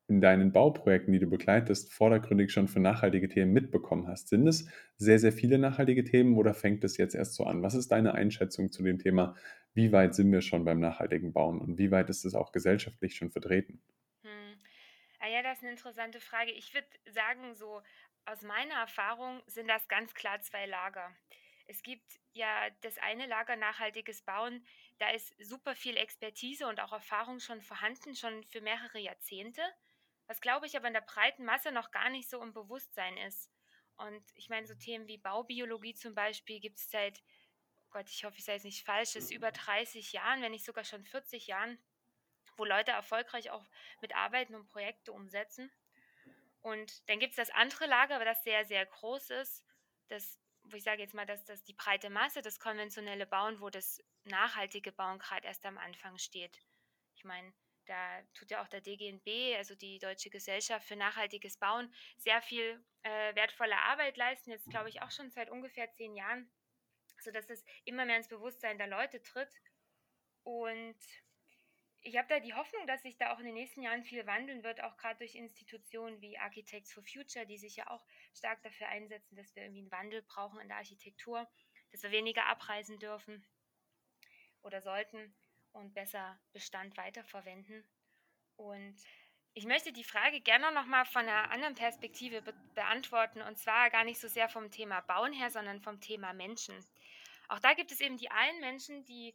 in 0.08 0.20
deinen 0.20 0.52
Bauprojekten, 0.52 1.12
die 1.12 1.18
du 1.18 1.26
begleitest, 1.28 1.92
vordergründig 1.92 2.52
schon 2.52 2.68
für 2.68 2.80
nachhaltige 2.80 3.28
Themen 3.28 3.52
mitbekommen 3.52 4.08
hast? 4.08 4.28
Sind 4.28 4.46
es 4.46 4.68
sehr, 4.96 5.18
sehr 5.18 5.32
viele 5.32 5.58
nachhaltige 5.58 6.04
Themen 6.04 6.36
oder 6.36 6.54
fängt 6.54 6.84
es 6.84 6.96
jetzt 6.96 7.14
erst 7.14 7.34
so 7.34 7.44
an? 7.44 7.62
Was 7.62 7.74
ist 7.74 7.90
deine 7.92 8.14
Einschätzung 8.14 8.70
zu 8.72 8.82
dem 8.82 8.98
Thema, 8.98 9.34
wie 9.74 9.92
weit 9.92 10.14
sind 10.14 10.30
wir 10.32 10.40
schon 10.42 10.64
beim 10.64 10.80
nachhaltigen 10.80 11.32
Bauen 11.32 11.60
und 11.60 11.78
wie 11.78 11.90
weit 11.90 12.08
ist 12.10 12.24
es 12.24 12.34
auch 12.34 12.52
gesellschaftlich 12.52 13.16
schon 13.16 13.30
vertreten? 13.30 13.80
Hm. 14.24 14.58
Ah 15.20 15.28
ja, 15.28 15.42
das 15.42 15.58
ist 15.58 15.64
eine 15.64 15.72
interessante 15.72 16.20
Frage. 16.20 16.52
Ich 16.52 16.74
würde 16.74 16.88
sagen, 17.06 17.54
so 17.54 17.82
aus 18.26 18.42
meiner 18.42 18.74
Erfahrung 18.74 19.42
sind 19.46 19.68
das 19.68 19.88
ganz 19.88 20.14
klar 20.14 20.40
zwei 20.40 20.66
Lager. 20.66 21.14
Es 21.66 21.82
gibt 21.82 22.20
ja 22.32 22.70
das 22.82 22.98
eine 22.98 23.26
Lager 23.26 23.56
nachhaltiges 23.56 24.22
Bauen, 24.22 24.64
da 24.98 25.10
ist 25.10 25.34
super 25.42 25.74
viel 25.74 25.96
Expertise 25.96 26.68
und 26.68 26.80
auch 26.80 26.92
Erfahrung 26.92 27.40
schon 27.40 27.60
vorhanden, 27.60 28.14
schon 28.14 28.44
für 28.44 28.60
mehrere 28.60 28.98
Jahrzehnte 29.00 29.62
was 30.26 30.40
glaube 30.40 30.66
ich 30.66 30.76
aber 30.76 30.88
in 30.88 30.94
der 30.94 31.00
breiten 31.00 31.44
Masse 31.44 31.72
noch 31.72 31.90
gar 31.90 32.10
nicht 32.10 32.28
so 32.28 32.42
im 32.42 32.52
Bewusstsein 32.52 33.16
ist. 33.18 33.50
Und 33.96 34.22
ich 34.34 34.48
meine, 34.48 34.66
so 34.66 34.74
Themen 34.74 35.06
wie 35.06 35.18
Baubiologie 35.18 35.94
zum 35.94 36.14
Beispiel 36.14 36.60
gibt 36.60 36.78
es 36.78 36.90
seit, 36.90 37.22
oh 37.84 37.90
Gott, 37.90 38.10
ich 38.10 38.24
hoffe, 38.24 38.36
ich 38.38 38.44
sage 38.44 38.58
es 38.58 38.64
nicht 38.64 38.84
falsch, 38.84 39.16
ist 39.16 39.30
über 39.30 39.52
30 39.52 40.12
Jahren, 40.12 40.42
wenn 40.42 40.52
nicht 40.52 40.64
sogar 40.64 40.84
schon 40.84 41.04
40 41.04 41.46
Jahren, 41.46 41.78
wo 42.56 42.64
Leute 42.64 42.90
erfolgreich 42.90 43.50
auch 43.50 43.64
mitarbeiten 44.00 44.54
und 44.54 44.66
Projekte 44.66 45.12
umsetzen. 45.12 45.70
Und 46.60 47.08
dann 47.08 47.20
gibt 47.20 47.30
es 47.30 47.36
das 47.36 47.50
andere 47.50 47.86
Lager, 47.86 48.22
das 48.24 48.42
sehr, 48.42 48.64
sehr 48.64 48.84
groß 48.84 49.30
ist, 49.30 49.64
das, 50.08 50.38
wo 50.64 50.76
ich 50.76 50.82
sage 50.82 51.02
jetzt 51.02 51.14
mal, 51.14 51.26
dass 51.26 51.44
das 51.44 51.62
die 51.64 51.74
breite 51.74 52.10
Masse, 52.10 52.42
das 52.42 52.58
konventionelle 52.58 53.26
Bauen, 53.26 53.60
wo 53.60 53.70
das 53.70 54.02
nachhaltige 54.24 54.92
Bauen 54.92 55.18
gerade 55.18 55.46
erst 55.46 55.64
am 55.64 55.78
Anfang 55.78 56.18
steht. 56.18 56.60
Ich 57.14 57.24
meine, 57.24 57.52
da 57.86 58.22
tut 58.34 58.50
ja 58.50 58.62
auch 58.62 58.68
der 58.68 58.80
DGNB, 58.80 59.56
also 59.56 59.74
die 59.74 59.98
Deutsche 59.98 60.30
Gesellschaft 60.30 60.86
für 60.86 60.96
nachhaltiges 60.96 61.56
Bauen, 61.56 61.92
sehr 62.18 62.42
viel 62.42 62.84
äh, 63.02 63.34
wertvolle 63.34 63.76
Arbeit 63.78 64.16
leisten. 64.16 64.50
Jetzt 64.50 64.68
glaube 64.68 64.88
ich 64.88 65.02
auch 65.02 65.10
schon 65.10 65.30
seit 65.30 65.50
ungefähr 65.50 65.90
zehn 65.92 66.14
Jahren, 66.14 66.50
sodass 67.20 67.48
es 67.48 67.64
immer 67.84 68.04
mehr 68.04 68.16
ins 68.18 68.28
Bewusstsein 68.28 68.78
der 68.78 68.88
Leute 68.88 69.22
tritt. 69.22 69.50
Und 70.42 70.98
ich 72.02 72.16
habe 72.16 72.28
da 72.28 72.38
die 72.38 72.54
Hoffnung, 72.54 72.86
dass 72.86 73.02
sich 73.02 73.16
da 73.16 73.34
auch 73.34 73.40
in 73.40 73.46
den 73.46 73.54
nächsten 73.54 73.82
Jahren 73.82 74.04
viel 74.04 74.26
wandeln 74.26 74.62
wird, 74.62 74.82
auch 74.82 74.96
gerade 74.96 75.18
durch 75.18 75.34
Institutionen 75.34 76.20
wie 76.20 76.38
Architects 76.38 76.92
for 76.92 77.02
Future, 77.02 77.46
die 77.46 77.58
sich 77.58 77.76
ja 77.76 77.88
auch 77.90 78.04
stark 78.32 78.62
dafür 78.62 78.88
einsetzen, 78.88 79.34
dass 79.36 79.54
wir 79.56 79.64
irgendwie 79.64 79.80
einen 79.80 79.90
Wandel 79.90 80.22
brauchen 80.22 80.60
in 80.60 80.68
der 80.68 80.76
Architektur, 80.76 81.48
dass 81.90 82.02
wir 82.02 82.12
weniger 82.12 82.46
abreisen 82.46 82.98
dürfen 82.98 83.44
oder 84.62 84.80
sollten 84.82 85.34
und 85.76 85.94
besser 85.94 86.38
Bestand 86.52 86.96
weiterverwenden. 86.96 87.84
Und 88.56 88.96
ich 89.54 89.66
möchte 89.66 89.92
die 89.92 90.04
Frage 90.04 90.40
gerne 90.40 90.72
noch 90.72 90.86
mal 90.86 91.04
von 91.04 91.22
einer 91.22 91.50
anderen 91.50 91.74
Perspektive 91.74 92.42
be 92.42 92.54
beantworten 92.74 93.40
und 93.40 93.58
zwar 93.58 93.88
gar 93.90 94.04
nicht 94.04 94.20
so 94.20 94.28
sehr 94.28 94.48
vom 94.48 94.70
Thema 94.70 95.00
Bauen 95.00 95.32
her, 95.32 95.50
sondern 95.50 95.80
vom 95.80 96.00
Thema 96.00 96.32
Menschen. 96.34 96.76
Auch 97.48 97.58
da 97.58 97.74
gibt 97.74 97.90
es 97.92 98.00
eben 98.00 98.18
die 98.18 98.30
einen 98.30 98.60
Menschen, 98.60 99.04
die 99.04 99.34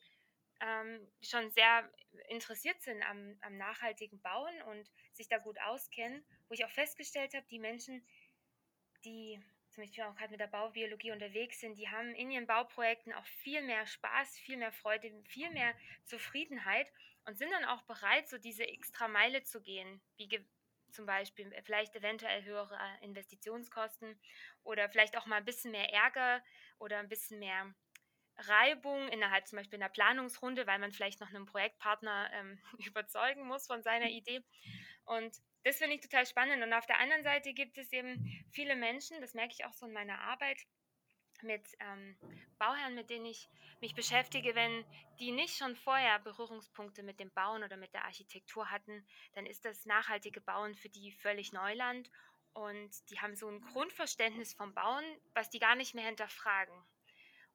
ähm, 0.60 1.08
schon 1.22 1.50
sehr 1.52 1.90
interessiert 2.30 2.80
sind 2.82 3.02
am, 3.04 3.38
am 3.42 3.58
nachhaltigen 3.58 4.22
Bauen 4.22 4.62
und 4.64 4.90
sich 5.14 5.28
da 5.28 5.38
gut 5.38 5.60
auskennen, 5.62 6.24
wo 6.48 6.54
ich 6.54 6.66
auch 6.66 6.70
festgestellt 6.70 7.34
habe, 7.34 7.46
die 7.50 7.60
Menschen, 7.60 8.06
die 9.04 9.44
zum 9.72 9.84
Beispiel 9.84 10.04
auch 10.04 10.16
gerade 10.16 10.32
mit 10.32 10.40
der 10.40 10.48
Baubiologie 10.48 11.12
unterwegs 11.12 11.60
sind, 11.60 11.76
die 11.78 11.90
haben 11.90 12.14
in 12.16 12.32
ihren 12.32 12.48
Bauprojekten 12.48 13.14
auch 13.14 13.26
viel 13.26 13.62
mehr 13.62 13.86
Spaß, 13.86 14.38
viel 14.40 14.58
mehr 14.58 14.72
Freude, 14.72 15.12
viel 15.28 15.50
mehr 15.52 15.74
Zufriedenheit 16.04 16.88
und 17.26 17.38
sind 17.38 17.52
dann 17.52 17.66
auch 17.66 17.82
bereit, 17.84 18.28
so 18.28 18.38
diese 18.38 18.68
extra 18.68 19.08
Meile 19.08 19.44
zu 19.44 19.62
gehen, 19.62 20.02
wie 20.18 20.28
zum 20.92 21.06
Beispiel 21.06 21.52
vielleicht 21.64 21.96
eventuell 21.96 22.44
höhere 22.44 22.78
Investitionskosten 23.02 24.20
oder 24.64 24.90
vielleicht 24.90 25.18
auch 25.18 25.26
mal 25.26 25.38
ein 25.38 25.46
bisschen 25.46 25.72
mehr 25.72 25.92
Ärger 25.94 26.44
oder 26.80 27.00
ein 27.00 27.10
bisschen 27.10 27.40
mehr 27.40 27.74
Reibung 28.38 29.08
innerhalb 29.10 29.48
zum 29.48 29.58
Beispiel 29.58 29.80
einer 29.80 29.90
Planungsrunde, 29.90 30.68
weil 30.68 30.80
man 30.80 30.92
vielleicht 30.92 31.22
noch 31.22 31.30
einen 31.30 31.46
Projektpartner 31.46 32.30
ähm, 32.34 32.60
überzeugen 32.86 33.48
muss 33.48 33.68
von 33.68 33.84
seiner 33.84 34.10
Idee. 34.10 34.44
Und 35.06 35.36
das 35.64 35.78
finde 35.78 35.96
ich 35.96 36.02
total 36.02 36.26
spannend. 36.26 36.64
Und 36.64 36.74
auf 36.74 36.86
der 36.86 37.00
anderen 37.00 37.24
Seite 37.24 37.54
gibt 37.54 37.78
es 37.78 37.92
eben 37.92 38.46
viele 38.52 38.76
Menschen, 38.76 39.20
das 39.22 39.34
merke 39.34 39.54
ich 39.54 39.66
auch 39.66 39.74
so 39.74 39.86
in 39.86 39.94
meiner 39.94 40.20
Arbeit 40.20 40.58
mit 41.44 41.68
ähm, 41.80 42.16
Bauherren, 42.60 42.96
mit 42.96 43.10
denen 43.10 43.26
ich 43.26 43.50
mich 43.80 43.96
beschäftige, 43.96 44.54
wenn 44.56 44.86
die 45.20 45.32
nicht 45.32 45.58
schon 45.58 45.76
vorher 45.76 46.20
Berührungspunkte 46.20 47.04
mit 47.04 47.20
dem 47.20 47.32
Bauen 47.32 47.64
oder 47.64 47.78
mit 47.78 47.94
der 47.94 48.06
Architektur 48.06 48.70
hatten, 48.70 49.06
dann 49.34 49.46
ist 49.46 49.66
das 49.66 49.86
nachhaltige 49.86 50.42
Bauen 50.42 50.76
für 50.76 50.90
die 50.90 51.12
völlig 51.12 51.52
Neuland. 51.52 52.12
Und 52.54 52.92
die 53.10 53.20
haben 53.20 53.36
so 53.36 53.48
ein 53.48 53.62
Grundverständnis 53.62 54.54
vom 54.54 54.74
Bauen, 54.74 55.04
was 55.34 55.50
die 55.50 55.60
gar 55.60 55.76
nicht 55.76 55.96
mehr 55.96 56.06
hinterfragen. 56.06 56.76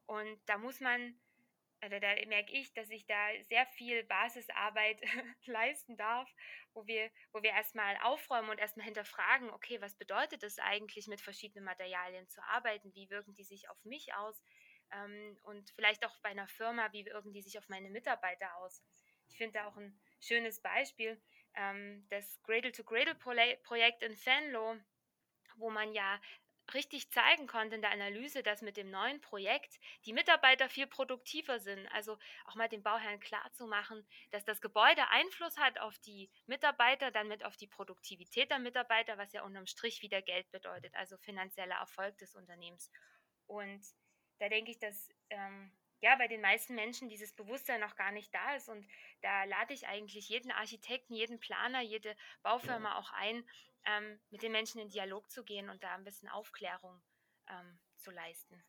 Und 0.06 0.38
da 0.46 0.58
muss 0.58 0.80
man 0.80 1.20
also 1.86 2.00
da 2.00 2.14
merke 2.26 2.52
ich, 2.52 2.72
dass 2.74 2.90
ich 2.90 3.06
da 3.06 3.28
sehr 3.44 3.64
viel 3.66 4.02
Basisarbeit 4.04 5.00
leisten 5.46 5.96
darf, 5.96 6.28
wo 6.74 6.84
wir, 6.86 7.10
wo 7.32 7.42
wir 7.42 7.50
erstmal 7.50 7.96
aufräumen 8.02 8.50
und 8.50 8.58
erstmal 8.58 8.86
hinterfragen, 8.86 9.50
okay, 9.50 9.80
was 9.80 9.94
bedeutet 9.94 10.42
es 10.42 10.58
eigentlich, 10.58 11.06
mit 11.06 11.20
verschiedenen 11.20 11.64
Materialien 11.64 12.28
zu 12.28 12.42
arbeiten? 12.42 12.92
Wie 12.94 13.08
wirken 13.08 13.34
die 13.34 13.44
sich 13.44 13.70
auf 13.70 13.84
mich 13.84 14.12
aus? 14.14 14.42
Ähm, 14.92 15.38
und 15.42 15.70
vielleicht 15.76 16.04
auch 16.04 16.18
bei 16.22 16.30
einer 16.30 16.48
Firma, 16.48 16.92
wie 16.92 17.06
wirken 17.06 17.32
die 17.32 17.42
sich 17.42 17.56
auf 17.56 17.68
meine 17.68 17.90
Mitarbeiter 17.90 18.56
aus? 18.56 18.82
Ich 19.28 19.36
finde 19.36 19.60
da 19.60 19.66
auch 19.66 19.76
ein 19.76 19.96
schönes 20.20 20.60
Beispiel, 20.60 21.22
ähm, 21.54 22.04
das 22.10 22.40
Cradle-to-Cradle-Projekt 22.42 24.02
in 24.02 24.16
Fenlo, 24.16 24.76
wo 25.56 25.70
man 25.70 25.92
ja 25.92 26.20
richtig 26.74 27.10
zeigen 27.10 27.46
konnte 27.46 27.76
in 27.76 27.82
der 27.82 27.90
Analyse, 27.90 28.42
dass 28.42 28.62
mit 28.62 28.76
dem 28.76 28.90
neuen 28.90 29.20
Projekt 29.20 29.78
die 30.04 30.12
Mitarbeiter 30.12 30.68
viel 30.68 30.86
produktiver 30.86 31.60
sind. 31.60 31.86
Also 31.92 32.18
auch 32.46 32.54
mal 32.54 32.68
den 32.68 32.82
Bauherren 32.82 33.20
klarzumachen, 33.20 34.06
dass 34.30 34.44
das 34.44 34.60
Gebäude 34.60 35.08
Einfluss 35.08 35.56
hat 35.58 35.78
auf 35.78 35.98
die 35.98 36.30
Mitarbeiter, 36.46 37.10
dann 37.10 37.28
mit 37.28 37.44
auf 37.44 37.56
die 37.56 37.66
Produktivität 37.66 38.50
der 38.50 38.58
Mitarbeiter, 38.58 39.18
was 39.18 39.32
ja 39.32 39.42
unterm 39.42 39.66
Strich 39.66 40.02
wieder 40.02 40.22
Geld 40.22 40.50
bedeutet, 40.50 40.94
also 40.94 41.16
finanzieller 41.18 41.76
Erfolg 41.76 42.18
des 42.18 42.34
Unternehmens. 42.34 42.90
Und 43.46 43.82
da 44.38 44.48
denke 44.48 44.70
ich, 44.70 44.78
dass 44.78 45.08
ähm, 45.30 45.70
ja, 46.00 46.16
bei 46.16 46.28
den 46.28 46.40
meisten 46.40 46.74
Menschen 46.74 47.08
dieses 47.08 47.32
Bewusstsein 47.32 47.80
noch 47.80 47.96
gar 47.96 48.12
nicht 48.12 48.34
da 48.34 48.54
ist. 48.54 48.68
Und 48.68 48.86
da 49.22 49.44
lade 49.44 49.74
ich 49.74 49.86
eigentlich 49.86 50.28
jeden 50.28 50.50
Architekten, 50.50 51.14
jeden 51.14 51.40
Planer, 51.40 51.80
jede 51.80 52.16
Baufirma 52.42 52.98
auch 52.98 53.10
ein, 53.12 53.48
ähm, 53.86 54.20
mit 54.30 54.42
den 54.42 54.52
Menschen 54.52 54.80
in 54.80 54.88
Dialog 54.88 55.30
zu 55.30 55.44
gehen 55.44 55.70
und 55.70 55.82
da 55.82 55.94
ein 55.94 56.04
bisschen 56.04 56.28
Aufklärung 56.28 57.00
ähm, 57.48 57.78
zu 57.96 58.10
leisten. 58.10 58.62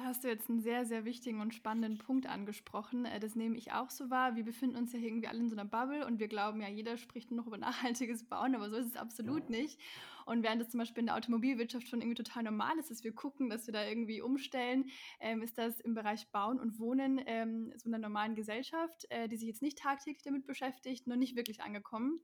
Da 0.00 0.06
hast 0.06 0.24
du 0.24 0.28
jetzt 0.28 0.48
einen 0.48 0.62
sehr, 0.62 0.86
sehr 0.86 1.04
wichtigen 1.04 1.42
und 1.42 1.54
spannenden 1.54 1.98
Punkt 1.98 2.26
angesprochen. 2.26 3.04
Äh, 3.04 3.20
das 3.20 3.34
nehme 3.34 3.58
ich 3.58 3.72
auch 3.72 3.90
so 3.90 4.08
wahr. 4.08 4.34
Wir 4.34 4.44
befinden 4.44 4.76
uns 4.76 4.94
ja 4.94 4.98
irgendwie 4.98 5.28
alle 5.28 5.40
in 5.40 5.50
so 5.50 5.54
einer 5.54 5.66
Bubble 5.66 6.06
und 6.06 6.18
wir 6.18 6.28
glauben 6.28 6.62
ja, 6.62 6.68
jeder 6.68 6.96
spricht 6.96 7.30
nur 7.30 7.40
noch 7.40 7.46
über 7.46 7.58
nachhaltiges 7.58 8.24
Bauen, 8.24 8.54
aber 8.54 8.70
so 8.70 8.76
ist 8.76 8.86
es 8.86 8.96
absolut 8.96 9.50
nicht. 9.50 9.78
Und 10.24 10.42
während 10.42 10.62
es 10.62 10.70
zum 10.70 10.78
Beispiel 10.78 11.00
in 11.00 11.06
der 11.06 11.16
Automobilwirtschaft 11.16 11.86
schon 11.86 12.00
irgendwie 12.00 12.22
total 12.22 12.44
normal 12.44 12.78
ist, 12.78 12.90
dass 12.90 13.04
wir 13.04 13.14
gucken, 13.14 13.50
dass 13.50 13.66
wir 13.66 13.74
da 13.74 13.86
irgendwie 13.86 14.22
umstellen, 14.22 14.88
ähm, 15.20 15.42
ist 15.42 15.58
das 15.58 15.80
im 15.80 15.92
Bereich 15.92 16.26
Bauen 16.32 16.58
und 16.58 16.78
Wohnen 16.78 17.20
ähm, 17.26 17.74
so 17.76 17.90
einer 17.90 17.98
normalen 17.98 18.34
Gesellschaft, 18.34 19.04
äh, 19.10 19.28
die 19.28 19.36
sich 19.36 19.48
jetzt 19.48 19.60
nicht 19.60 19.76
tagtäglich 19.76 20.22
damit 20.22 20.46
beschäftigt, 20.46 21.08
noch 21.08 21.16
nicht 21.16 21.36
wirklich 21.36 21.60
angekommen. 21.60 22.20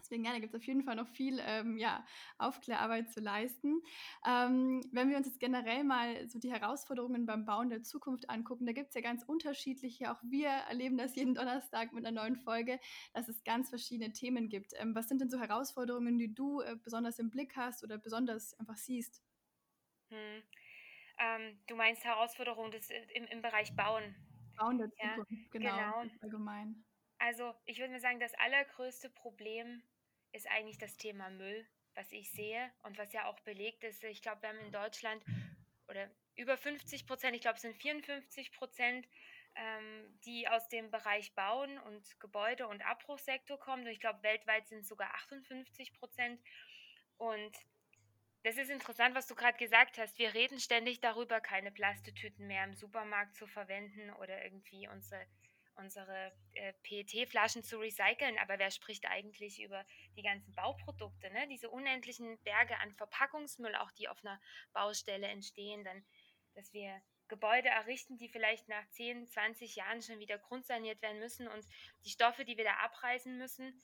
Deswegen, 0.00 0.24
ja, 0.24 0.32
da 0.32 0.38
gibt 0.38 0.54
es 0.54 0.60
auf 0.60 0.66
jeden 0.66 0.84
Fall 0.84 0.96
noch 0.96 1.08
viel 1.08 1.40
ähm, 1.44 1.76
ja, 1.76 2.04
Aufklärarbeit 2.38 3.10
zu 3.10 3.20
leisten. 3.20 3.82
Ähm, 4.26 4.82
wenn 4.92 5.10
wir 5.10 5.16
uns 5.16 5.26
jetzt 5.26 5.40
generell 5.40 5.84
mal 5.84 6.28
so 6.28 6.38
die 6.38 6.50
Herausforderungen 6.50 7.26
beim 7.26 7.44
Bauen 7.44 7.68
der 7.68 7.82
Zukunft 7.82 8.30
angucken, 8.30 8.66
da 8.66 8.72
gibt 8.72 8.88
es 8.88 8.94
ja 8.94 9.00
ganz 9.00 9.22
unterschiedliche, 9.24 10.10
auch 10.10 10.22
wir 10.22 10.48
erleben 10.48 10.96
das 10.96 11.16
jeden 11.16 11.34
Donnerstag 11.34 11.92
mit 11.92 12.06
einer 12.06 12.22
neuen 12.22 12.36
Folge, 12.36 12.78
dass 13.12 13.28
es 13.28 13.42
ganz 13.44 13.68
verschiedene 13.68 14.12
Themen 14.12 14.48
gibt. 14.48 14.72
Ähm, 14.78 14.94
was 14.94 15.08
sind 15.08 15.20
denn 15.20 15.30
so 15.30 15.38
Herausforderungen, 15.38 16.18
die 16.18 16.34
du 16.34 16.60
äh, 16.60 16.76
besonders 16.82 17.18
im 17.18 17.30
Blick 17.30 17.56
hast 17.56 17.84
oder 17.84 17.98
besonders 17.98 18.58
einfach 18.58 18.76
siehst? 18.76 19.22
Hm. 20.10 20.42
Ähm, 21.18 21.58
du 21.66 21.74
meinst 21.74 22.04
Herausforderungen 22.04 22.70
des, 22.70 22.90
äh, 22.90 23.02
im, 23.14 23.24
im 23.24 23.42
Bereich 23.42 23.74
Bauen. 23.74 24.14
Bauen 24.56 24.78
der 24.78 24.90
Zukunft, 24.90 25.30
ja, 25.30 25.48
genau, 25.50 26.02
genau. 26.02 26.14
allgemein. 26.20 26.84
Also 27.18 27.54
ich 27.64 27.78
würde 27.78 27.92
mir 27.92 28.00
sagen, 28.00 28.20
das 28.20 28.34
allergrößte 28.34 29.10
Problem 29.10 29.82
ist 30.32 30.48
eigentlich 30.48 30.78
das 30.78 30.96
Thema 30.96 31.30
Müll, 31.30 31.66
was 31.94 32.12
ich 32.12 32.30
sehe 32.30 32.72
und 32.82 32.96
was 32.96 33.12
ja 33.12 33.26
auch 33.26 33.40
belegt 33.40 33.82
ist. 33.84 34.04
Ich 34.04 34.22
glaube, 34.22 34.42
wir 34.42 34.50
haben 34.50 34.60
in 34.60 34.72
Deutschland 34.72 35.24
oder 35.88 36.08
über 36.36 36.56
50 36.56 37.06
Prozent, 37.06 37.34
ich 37.34 37.42
glaube, 37.42 37.56
es 37.56 37.62
sind 37.62 37.76
54 37.76 38.52
Prozent, 38.52 39.08
ähm, 39.56 40.18
die 40.24 40.46
aus 40.46 40.68
dem 40.68 40.90
Bereich 40.90 41.34
Bauen 41.34 41.78
und 41.78 42.20
Gebäude- 42.20 42.68
und 42.68 42.82
Abbruchsektor 42.82 43.58
kommen. 43.58 43.82
Und 43.82 43.90
ich 43.90 44.00
glaube, 44.00 44.22
weltweit 44.22 44.68
sind 44.68 44.80
es 44.80 44.88
sogar 44.88 45.12
58 45.14 45.92
Prozent. 45.94 46.40
Und 47.16 47.52
das 48.44 48.56
ist 48.56 48.70
interessant, 48.70 49.16
was 49.16 49.26
du 49.26 49.34
gerade 49.34 49.58
gesagt 49.58 49.98
hast. 49.98 50.16
Wir 50.18 50.32
reden 50.34 50.60
ständig 50.60 51.00
darüber, 51.00 51.40
keine 51.40 51.72
Plastetüten 51.72 52.46
mehr 52.46 52.64
im 52.64 52.74
Supermarkt 52.74 53.34
zu 53.34 53.48
verwenden 53.48 54.10
oder 54.10 54.44
irgendwie 54.44 54.86
unsere 54.86 55.26
unsere 55.78 56.32
äh, 56.54 56.72
PET-Flaschen 56.82 57.62
zu 57.62 57.78
recyceln, 57.78 58.38
aber 58.38 58.58
wer 58.58 58.70
spricht 58.70 59.06
eigentlich 59.06 59.62
über 59.62 59.84
die 60.16 60.22
ganzen 60.22 60.54
Bauprodukte, 60.54 61.30
ne? 61.30 61.46
diese 61.48 61.70
unendlichen 61.70 62.38
Berge 62.42 62.78
an 62.78 62.92
Verpackungsmüll, 62.94 63.74
auch 63.76 63.92
die 63.92 64.08
auf 64.08 64.22
einer 64.24 64.40
Baustelle 64.72 65.28
entstehen, 65.28 65.84
dann, 65.84 66.04
dass 66.54 66.72
wir 66.72 67.00
Gebäude 67.28 67.68
errichten, 67.68 68.16
die 68.16 68.28
vielleicht 68.28 68.68
nach 68.68 68.88
10, 68.90 69.28
20 69.28 69.76
Jahren 69.76 70.02
schon 70.02 70.18
wieder 70.18 70.38
grundsaniert 70.38 71.00
werden 71.02 71.18
müssen 71.18 71.46
und 71.46 71.66
die 72.04 72.10
Stoffe, 72.10 72.44
die 72.44 72.56
wir 72.56 72.64
da 72.64 72.74
abreißen 72.76 73.36
müssen, 73.36 73.78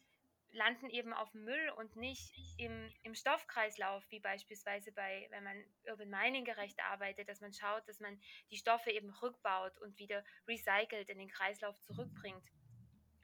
landen 0.54 0.88
eben 0.88 1.12
auf 1.12 1.30
dem 1.32 1.44
Müll 1.44 1.70
und 1.76 1.96
nicht 1.96 2.32
im, 2.58 2.92
im 3.02 3.14
Stoffkreislauf, 3.14 4.04
wie 4.10 4.20
beispielsweise 4.20 4.92
bei, 4.92 5.26
wenn 5.30 5.44
man 5.44 5.64
Urban 5.86 6.08
Mining 6.08 6.44
gerecht 6.44 6.80
arbeitet, 6.80 7.28
dass 7.28 7.40
man 7.40 7.52
schaut, 7.52 7.86
dass 7.88 8.00
man 8.00 8.20
die 8.50 8.56
Stoffe 8.56 8.90
eben 8.90 9.10
rückbaut 9.10 9.78
und 9.78 9.98
wieder 9.98 10.24
recycelt 10.46 11.10
in 11.10 11.18
den 11.18 11.28
Kreislauf 11.28 11.80
zurückbringt 11.80 12.44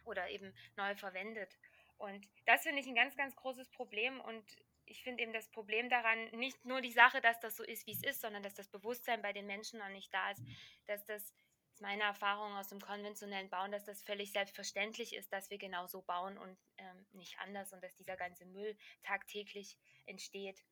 oder 0.04 0.28
eben 0.28 0.52
neu 0.76 0.94
verwendet. 0.96 1.56
Und 1.98 2.26
das 2.46 2.62
finde 2.62 2.80
ich 2.80 2.86
ein 2.86 2.94
ganz, 2.94 3.16
ganz 3.16 3.36
großes 3.36 3.70
Problem 3.70 4.20
und 4.20 4.44
ich 4.86 5.02
finde 5.04 5.22
eben 5.22 5.32
das 5.32 5.48
Problem 5.48 5.88
daran 5.88 6.30
nicht 6.30 6.64
nur 6.64 6.80
die 6.80 6.92
Sache, 6.92 7.20
dass 7.20 7.38
das 7.38 7.56
so 7.56 7.62
ist, 7.62 7.86
wie 7.86 7.92
es 7.92 8.02
ist, 8.02 8.20
sondern 8.20 8.42
dass 8.42 8.54
das 8.54 8.68
Bewusstsein 8.68 9.22
bei 9.22 9.32
den 9.32 9.46
Menschen 9.46 9.78
noch 9.78 9.88
nicht 9.88 10.12
da 10.12 10.32
ist, 10.32 10.42
dass 10.86 11.04
das 11.04 11.32
meine 11.80 12.02
Erfahrung 12.02 12.52
aus 12.54 12.68
dem 12.68 12.80
konventionellen 12.80 13.50
Bauen, 13.50 13.72
dass 13.72 13.84
das 13.84 14.02
völlig 14.02 14.32
selbstverständlich 14.32 15.14
ist, 15.14 15.32
dass 15.32 15.50
wir 15.50 15.58
genau 15.58 15.86
so 15.86 16.02
bauen 16.02 16.38
und 16.38 16.58
ähm, 16.78 17.06
nicht 17.12 17.38
anders 17.38 17.72
und 17.72 17.82
dass 17.82 17.94
dieser 17.94 18.16
ganze 18.16 18.44
Müll 18.46 18.76
tagtäglich 19.02 19.78
entsteht. 20.06 20.62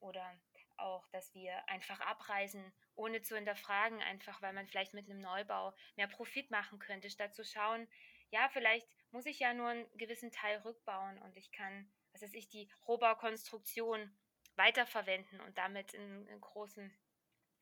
Oder 0.00 0.36
auch, 0.76 1.06
dass 1.08 1.32
wir 1.34 1.68
einfach 1.68 2.00
abreisen, 2.00 2.72
ohne 2.94 3.22
zu 3.22 3.36
hinterfragen, 3.36 4.02
einfach 4.02 4.42
weil 4.42 4.52
man 4.52 4.66
vielleicht 4.66 4.94
mit 4.94 5.08
einem 5.08 5.20
Neubau 5.20 5.74
mehr 5.96 6.08
Profit 6.08 6.50
machen 6.50 6.78
könnte, 6.78 7.10
statt 7.10 7.34
zu 7.34 7.44
schauen, 7.44 7.88
ja, 8.30 8.48
vielleicht 8.48 8.88
muss 9.10 9.26
ich 9.26 9.38
ja 9.38 9.52
nur 9.54 9.68
einen 9.68 9.98
gewissen 9.98 10.32
Teil 10.32 10.58
rückbauen 10.58 11.18
und 11.18 11.36
ich 11.36 11.52
kann, 11.52 11.92
was 12.12 12.22
weiß 12.22 12.34
ich, 12.34 12.48
die 12.48 12.68
Rohbaukonstruktion 12.88 14.10
weiterverwenden 14.56 15.40
und 15.40 15.56
damit 15.58 15.94
einen, 15.94 16.28
einen 16.28 16.40
großen, 16.40 16.92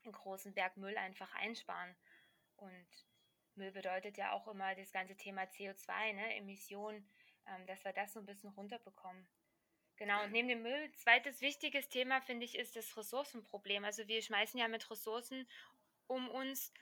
einen 0.05 0.13
großen 0.13 0.55
Berg 0.55 0.77
Müll 0.77 0.97
einfach 0.97 1.33
einsparen. 1.35 1.95
Und 2.61 2.87
Müll 3.55 3.73
bedeutet 3.73 4.17
ja 4.17 4.33
auch 4.33 4.47
immer 4.49 4.75
das 4.75 4.93
ganze 4.93 5.17
Thema 5.17 5.43
CO2, 5.43 6.13
ne, 6.13 6.37
Emissionen, 6.37 7.09
ähm, 7.47 7.67
dass 7.67 7.85
wir 7.85 7.93
das 7.93 8.13
so 8.13 8.21
ein 8.21 8.27
bisschen 8.27 8.51
runterbekommen. 8.51 9.27
Genau, 9.97 10.25
und 10.25 10.33
neben 10.33 10.49
dem 10.49 10.63
Müll, 10.63 10.91
zweites 10.97 11.43
wichtiges 11.43 11.89
Thema, 11.91 12.23
finde 12.23 12.47
ich, 12.47 12.57
ist 12.57 12.75
das 12.75 12.97
Ressourcenproblem. 12.97 13.85
Also 13.85 14.09
wir 14.09 14.23
schmeißen 14.23 14.59
ja 14.59 14.67
mit 14.67 14.91
Ressourcen 14.91 15.47
um 16.07 16.29
uns, 16.31 16.73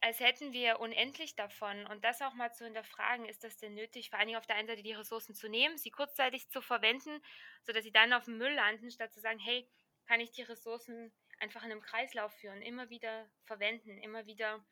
als 0.00 0.18
hätten 0.18 0.52
wir 0.52 0.80
unendlich 0.80 1.36
davon. 1.36 1.86
Und 1.86 2.04
das 2.04 2.20
auch 2.20 2.34
mal 2.34 2.52
zu 2.52 2.64
hinterfragen, 2.64 3.26
ist 3.26 3.44
das 3.44 3.58
denn 3.58 3.74
nötig, 3.74 4.10
vor 4.10 4.18
allen 4.18 4.26
Dingen 4.26 4.38
auf 4.38 4.46
der 4.46 4.56
einen 4.56 4.66
Seite 4.66 4.82
die 4.82 4.92
Ressourcen 4.92 5.36
zu 5.36 5.48
nehmen, 5.48 5.78
sie 5.78 5.90
kurzzeitig 5.90 6.48
zu 6.48 6.60
verwenden, 6.60 7.22
sodass 7.62 7.84
sie 7.84 7.92
dann 7.92 8.12
auf 8.12 8.24
dem 8.24 8.38
Müll 8.38 8.52
landen, 8.52 8.90
statt 8.90 9.12
zu 9.12 9.20
sagen, 9.20 9.38
hey, 9.38 9.68
kann 10.06 10.18
ich 10.18 10.32
die 10.32 10.42
Ressourcen 10.42 11.12
einfach 11.38 11.62
in 11.64 11.70
einem 11.70 11.80
Kreislauf 11.80 12.32
führen, 12.34 12.60
immer 12.60 12.90
wieder 12.90 13.30
verwenden, 13.44 13.98
immer 13.98 14.26
wieder 14.26 14.64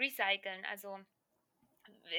recyceln. 0.00 0.64
Also 0.64 0.98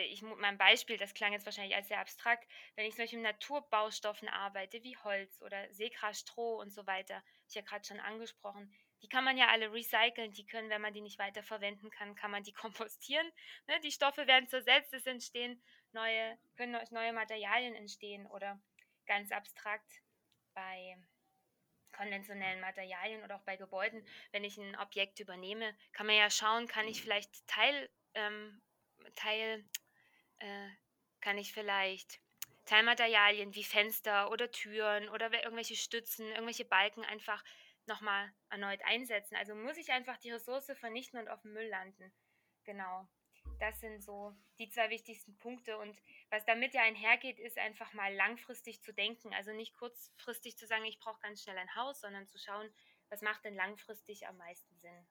ich, 0.10 0.22
mein 0.22 0.58
Beispiel, 0.58 0.98
das 0.98 1.14
klang 1.14 1.34
jetzt 1.34 1.46
wahrscheinlich 1.46 1.76
als 1.76 1.88
sehr 1.88 2.00
abstrakt, 2.00 2.48
wenn 2.76 2.86
ich 2.86 2.96
zum 2.96 3.04
Beispiel 3.04 3.20
mit 3.20 3.32
Naturbaustoffen 3.32 4.30
arbeite, 4.30 4.84
wie 4.84 4.98
Holz 4.98 5.42
oder 5.42 5.72
Seegras, 5.74 6.20
Stroh 6.20 6.60
und 6.60 6.72
so 6.72 6.88
weiter, 6.88 7.22
ich 7.48 7.56
ja 7.56 7.62
gerade 7.62 7.86
schon 7.86 8.00
angesprochen, 8.00 8.74
die 9.02 9.10
kann 9.10 9.24
man 9.24 9.38
ja 9.38 9.48
alle 9.48 9.74
recyceln, 9.74 10.32
die 10.32 10.46
können, 10.46 10.70
wenn 10.70 10.82
man 10.82 10.94
die 10.94 11.02
nicht 11.02 11.20
weiter 11.20 11.44
verwenden 11.44 11.90
kann, 11.90 12.16
kann 12.16 12.32
man 12.32 12.44
die 12.44 12.54
kompostieren. 12.54 13.30
Ne? 13.68 13.80
Die 13.82 13.92
Stoffe 13.92 14.28
werden 14.28 14.48
zersetzt, 14.48 14.94
es 14.94 15.06
entstehen 15.06 15.62
neue, 15.92 16.38
können 16.56 16.78
neue 16.92 17.14
Materialien 17.14 17.76
entstehen 17.76 18.28
oder 18.28 18.62
ganz 19.06 19.32
abstrakt 19.32 19.92
bei 20.54 20.98
konventionellen 22.02 22.62
Materialien 22.62 23.24
oder 23.24 23.36
auch 23.36 23.44
bei 23.44 23.58
Gebäuden, 23.58 24.04
wenn 24.32 24.44
ich 24.44 24.58
ein 24.58 24.76
Objekt 24.78 25.20
übernehme, 25.20 25.76
kann 25.94 26.08
man 26.08 26.16
ja 26.16 26.30
schauen, 26.32 26.68
kann 26.68 26.88
ich 26.88 27.02
vielleicht 27.02 27.46
Teil, 27.48 27.90
ähm, 28.16 28.60
Teil, 29.16 29.64
äh, 30.40 30.70
kann 31.20 31.38
ich 31.38 31.54
vielleicht 31.54 32.20
Teilmaterialien 32.66 33.54
wie 33.54 33.64
Fenster 33.64 34.32
oder 34.32 34.50
Türen 34.50 35.10
oder 35.10 35.32
irgendwelche 35.32 35.76
Stützen, 35.76 36.28
irgendwelche 36.30 36.66
Balken 36.66 37.06
einfach 37.06 37.44
nochmal 37.86 38.32
erneut 38.50 38.82
einsetzen. 38.84 39.36
Also 39.36 39.54
muss 39.54 39.78
ich 39.78 39.92
einfach 39.92 40.18
die 40.18 40.32
Ressource 40.32 40.72
vernichten 40.80 41.20
und 41.20 41.28
auf 41.28 41.42
dem 41.42 41.54
Müll 41.54 41.68
landen. 41.68 42.12
Genau. 42.64 43.08
Das 43.60 43.80
sind 43.80 44.04
so 44.04 44.36
die 44.58 44.70
zwei 44.70 44.90
wichtigsten 44.90 45.38
Punkte. 45.38 45.78
Und 45.78 45.96
was 46.30 46.46
damit 46.46 46.74
ja 46.74 46.82
einhergeht, 46.82 47.40
ist 47.40 47.58
einfach 47.58 47.94
mal 47.94 48.14
langfristig 48.14 48.82
zu 48.82 48.92
denken. 48.94 49.34
Also 49.34 49.52
nicht 49.52 49.76
kurzfristig 49.78 50.58
zu 50.58 50.66
sagen, 50.66 50.86
ich 50.86 51.00
brauche 51.00 51.22
ganz 51.22 51.44
schnell 51.44 51.58
ein 51.58 51.76
Haus, 51.76 52.02
sondern 52.02 52.28
zu 52.28 52.40
schauen, 52.40 52.70
was 53.10 53.22
macht 53.22 53.46
denn 53.46 53.56
langfristig 53.56 54.28
am 54.28 54.38
meisten 54.38 54.76
Sinn. 54.80 55.08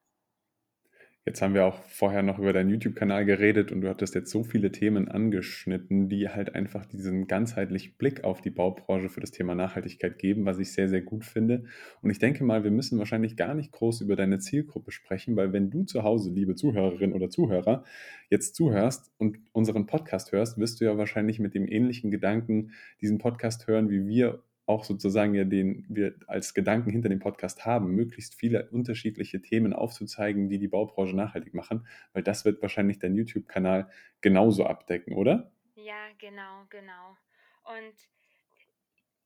Jetzt 1.26 1.42
haben 1.42 1.52
wir 1.52 1.66
auch 1.66 1.82
vorher 1.84 2.22
noch 2.22 2.38
über 2.38 2.54
deinen 2.54 2.70
YouTube-Kanal 2.70 3.26
geredet 3.26 3.72
und 3.72 3.82
du 3.82 3.90
hattest 3.90 4.14
jetzt 4.14 4.30
so 4.30 4.42
viele 4.42 4.72
Themen 4.72 5.08
angeschnitten, 5.08 6.08
die 6.08 6.30
halt 6.30 6.54
einfach 6.54 6.86
diesen 6.86 7.26
ganzheitlichen 7.26 7.92
Blick 7.98 8.24
auf 8.24 8.40
die 8.40 8.48
Baubranche 8.48 9.10
für 9.10 9.20
das 9.20 9.30
Thema 9.30 9.54
Nachhaltigkeit 9.54 10.18
geben, 10.18 10.46
was 10.46 10.58
ich 10.58 10.72
sehr, 10.72 10.88
sehr 10.88 11.02
gut 11.02 11.26
finde. 11.26 11.64
Und 12.00 12.08
ich 12.08 12.20
denke 12.20 12.42
mal, 12.42 12.64
wir 12.64 12.70
müssen 12.70 12.98
wahrscheinlich 12.98 13.36
gar 13.36 13.52
nicht 13.52 13.70
groß 13.70 14.00
über 14.00 14.16
deine 14.16 14.38
Zielgruppe 14.38 14.92
sprechen, 14.92 15.36
weil 15.36 15.52
wenn 15.52 15.70
du 15.70 15.84
zu 15.84 16.04
Hause, 16.04 16.30
liebe 16.30 16.54
Zuhörerin 16.54 17.12
oder 17.12 17.28
Zuhörer, 17.28 17.84
jetzt 18.30 18.54
zuhörst 18.54 19.12
und 19.18 19.36
unseren 19.52 19.84
Podcast 19.84 20.32
hörst, 20.32 20.56
wirst 20.56 20.80
du 20.80 20.86
ja 20.86 20.96
wahrscheinlich 20.96 21.38
mit 21.38 21.54
dem 21.54 21.68
ähnlichen 21.68 22.10
Gedanken 22.10 22.72
diesen 23.02 23.18
Podcast 23.18 23.66
hören, 23.66 23.90
wie 23.90 24.06
wir 24.06 24.42
auch 24.70 24.84
sozusagen 24.84 25.34
ja 25.34 25.44
den 25.44 25.84
wir 25.88 26.14
als 26.28 26.54
Gedanken 26.54 26.90
hinter 26.90 27.08
dem 27.08 27.18
Podcast 27.18 27.66
haben, 27.66 27.90
möglichst 27.94 28.36
viele 28.36 28.70
unterschiedliche 28.70 29.42
Themen 29.42 29.72
aufzuzeigen, 29.72 30.48
die 30.48 30.58
die 30.58 30.68
Baubranche 30.68 31.16
nachhaltig 31.16 31.54
machen, 31.54 31.86
weil 32.12 32.22
das 32.22 32.44
wird 32.44 32.62
wahrscheinlich 32.62 33.00
dein 33.00 33.16
YouTube-Kanal 33.16 33.90
genauso 34.20 34.64
abdecken, 34.64 35.14
oder? 35.14 35.52
Ja, 35.74 36.06
genau, 36.18 36.66
genau. 36.70 37.16
Und 37.64 37.94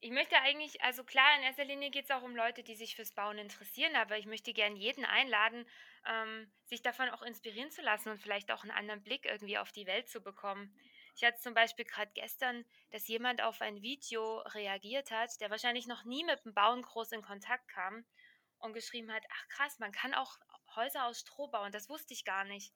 ich 0.01 0.11
möchte 0.11 0.37
eigentlich, 0.37 0.83
also 0.83 1.05
klar, 1.05 1.37
in 1.39 1.45
erster 1.45 1.65
Linie 1.65 1.91
geht 1.91 2.05
es 2.05 2.11
auch 2.11 2.23
um 2.23 2.35
Leute, 2.35 2.63
die 2.63 2.75
sich 2.75 2.97
fürs 2.97 3.13
Bauen 3.13 3.39
interessieren, 3.39 3.97
aber 3.97 4.19
ich 4.19 4.27
möchte 4.27 4.53
gerne 4.53 4.77
jeden 4.77 5.05
einladen, 5.05 5.67
ähm, 6.07 6.51
sich 6.65 6.83
davon 6.83 7.09
auch 7.11 7.23
inspirieren 7.23 7.71
zu 7.71 7.83
lassen 7.83 8.11
und 8.11 8.21
vielleicht 8.21 8.51
auch 8.51 8.63
einen 8.63 8.71
anderen 8.71 9.03
Blick 9.03 9.27
irgendwie 9.27 9.59
auf 9.59 9.73
die 9.73 9.87
Welt 9.87 10.09
zu 10.09 10.21
bekommen. 10.21 10.75
Ich 11.15 11.23
hatte 11.23 11.39
zum 11.39 11.55
Beispiel 11.55 11.85
gerade 11.85 12.11
gestern, 12.15 12.65
dass 12.91 13.07
jemand 13.07 13.41
auf 13.43 13.61
ein 13.61 13.83
Video 13.83 14.39
reagiert 14.41 15.11
hat, 15.11 15.41
der 15.41 15.51
wahrscheinlich 15.51 15.87
noch 15.87 16.05
nie 16.05 16.25
mit 16.25 16.45
dem 16.45 16.55
Bauen 16.55 16.83
groß 16.83 17.13
in 17.13 17.23
Kontakt 17.23 17.69
kam 17.69 18.05
und 18.59 18.73
geschrieben 18.73 19.13
hat, 19.13 19.25
ach 19.31 19.49
krass, 19.49 19.79
man 19.79 19.93
kann 19.93 20.15
auch 20.15 20.39
Häuser 20.75 21.07
aus 21.07 21.21
Stroh 21.21 21.49
bauen, 21.49 21.71
das 21.71 21.89
wusste 21.89 22.15
ich 22.15 22.25
gar 22.25 22.45
nicht. 22.45 22.75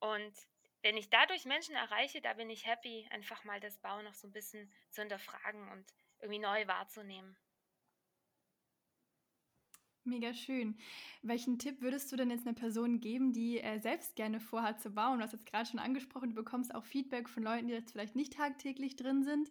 Und 0.00 0.36
wenn 0.82 0.96
ich 0.96 1.10
dadurch 1.10 1.44
Menschen 1.44 1.76
erreiche, 1.76 2.20
da 2.20 2.34
bin 2.34 2.50
ich 2.50 2.66
happy, 2.66 3.08
einfach 3.10 3.44
mal 3.44 3.60
das 3.60 3.78
Bauen 3.78 4.04
noch 4.04 4.14
so 4.14 4.26
ein 4.26 4.32
bisschen 4.32 4.70
zu 4.90 5.00
hinterfragen 5.00 5.70
und 5.70 5.86
irgendwie 6.20 6.40
neu 6.40 6.66
wahrzunehmen. 6.66 7.38
Mega 10.04 10.34
schön. 10.34 10.76
Welchen 11.22 11.60
Tipp 11.60 11.80
würdest 11.80 12.10
du 12.10 12.16
denn 12.16 12.30
jetzt 12.30 12.44
einer 12.44 12.56
Person 12.56 12.98
geben, 12.98 13.32
die 13.32 13.60
äh, 13.60 13.78
selbst 13.78 14.16
gerne 14.16 14.40
vorhat 14.40 14.80
zu 14.80 14.90
bauen? 14.90 15.18
Du 15.18 15.24
hast 15.24 15.32
jetzt 15.32 15.46
gerade 15.46 15.68
schon 15.68 15.78
angesprochen, 15.78 16.30
du 16.30 16.34
bekommst 16.34 16.74
auch 16.74 16.84
Feedback 16.84 17.28
von 17.28 17.44
Leuten, 17.44 17.68
die 17.68 17.74
jetzt 17.74 17.92
vielleicht 17.92 18.16
nicht 18.16 18.32
tagtäglich 18.32 18.96
drin 18.96 19.22
sind. 19.22 19.48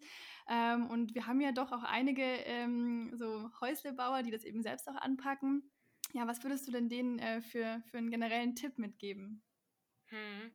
Ähm, 0.49 0.87
und 0.87 1.15
wir 1.15 1.25
haben 1.25 1.39
ja 1.39 1.53
doch 1.53 1.71
auch 1.71 1.83
einige 1.83 2.23
ähm, 2.23 3.15
so 3.15 3.49
Häuslebauer, 3.61 4.23
die 4.23 4.31
das 4.31 4.43
eben 4.43 4.61
selbst 4.61 4.89
auch 4.89 4.95
anpacken. 4.95 5.71
Ja, 6.11 6.27
was 6.27 6.43
würdest 6.43 6.67
du 6.67 6.73
denn 6.73 6.89
denen 6.89 7.19
äh, 7.19 7.41
für, 7.41 7.81
für 7.89 7.97
einen 7.97 8.11
generellen 8.11 8.53
Tipp 8.53 8.77
mitgeben? 8.77 9.41
Hm. 10.07 10.51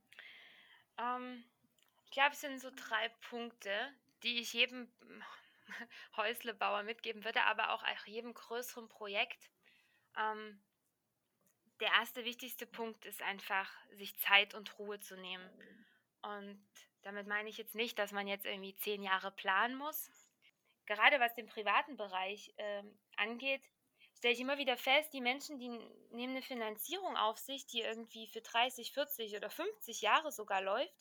Ähm, 0.98 1.44
ich 2.04 2.11
glaube, 2.11 2.32
es 2.32 2.42
sind 2.42 2.61
so 2.61 2.68
drei 2.76 3.09
Punkte, 3.30 3.70
die 4.22 4.40
ich 4.40 4.52
jedem 4.52 4.88
Häuslebauer 6.18 6.82
mitgeben 6.82 7.24
würde, 7.24 7.44
aber 7.44 7.72
auch 7.72 7.82
jedem 8.06 8.35
größeren 8.35 8.88
Projekt 8.88 9.48
ähm, 10.16 10.61
der 11.81 11.88
erste 11.92 12.24
wichtigste 12.24 12.66
Punkt 12.66 13.05
ist 13.05 13.22
einfach, 13.22 13.70
sich 13.92 14.18
Zeit 14.18 14.55
und 14.55 14.79
Ruhe 14.79 14.98
zu 14.98 15.16
nehmen. 15.16 15.48
Und 16.22 16.64
damit 17.02 17.26
meine 17.26 17.48
ich 17.48 17.59
jetzt 17.59 17.74
nicht, 17.74 17.98
dass 17.98 18.12
man 18.12 18.26
jetzt 18.26 18.46
irgendwie 18.46 18.74
zehn 18.76 19.02
Jahre 19.02 19.31
planen 19.31 19.76
muss. 19.76 20.11
Gerade 20.87 21.20
was 21.20 21.35
den 21.35 21.46
privaten 21.46 21.96
Bereich 21.96 22.52
äh, 22.57 22.83
angeht, 23.16 23.62
stelle 24.16 24.35
ich 24.35 24.40
immer 24.40 24.59
wieder 24.59 24.76
fest, 24.76 25.12
die 25.12 25.20
Menschen, 25.20 25.59
die 25.59 25.68
nehmen 26.11 26.37
eine 26.37 26.42
Finanzierung 26.42 27.16
auf 27.16 27.38
sich, 27.38 27.66
die 27.66 27.83
irgendwie 27.83 28.26
für 28.29 28.40
30, 28.40 28.92
40 28.92 29.37
oder 29.37 29.50
50 29.50 30.00
Jahre 30.00 30.33
sogar 30.33 30.62
läuft 30.62 30.96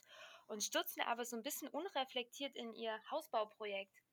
und 0.47 0.63
stürzen 0.63 1.01
aber 1.01 1.25
so 1.25 1.35
ein 1.35 1.43
bisschen 1.43 1.67
unreflektiert 1.69 2.55
in 2.55 2.73
ihr 2.73 2.99
Hausbauprojekt. 3.09 4.04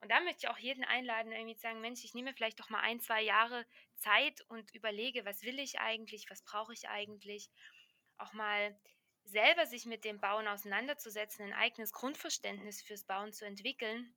Und 0.00 0.10
da 0.10 0.20
möchte 0.20 0.46
ich 0.46 0.48
auch 0.48 0.58
jeden 0.58 0.84
einladen, 0.84 1.32
irgendwie 1.32 1.56
zu 1.56 1.62
sagen, 1.62 1.80
Mensch, 1.80 2.04
ich 2.04 2.14
nehme 2.14 2.34
vielleicht 2.34 2.60
doch 2.60 2.68
mal 2.68 2.80
ein, 2.80 3.00
zwei 3.00 3.22
Jahre 3.22 3.66
Zeit 3.96 4.42
und 4.48 4.74
überlege, 4.74 5.24
was 5.24 5.42
will 5.42 5.58
ich 5.58 5.80
eigentlich, 5.80 6.30
was 6.30 6.42
brauche 6.42 6.72
ich 6.72 6.88
eigentlich. 6.88 7.50
Auch 8.18 8.32
mal 8.32 8.78
selber 9.24 9.66
sich 9.66 9.86
mit 9.86 10.04
dem 10.04 10.20
Bauen 10.20 10.46
auseinanderzusetzen, 10.46 11.46
ein 11.46 11.52
eigenes 11.52 11.92
Grundverständnis 11.92 12.82
fürs 12.82 13.04
Bauen 13.04 13.32
zu 13.32 13.44
entwickeln 13.44 14.14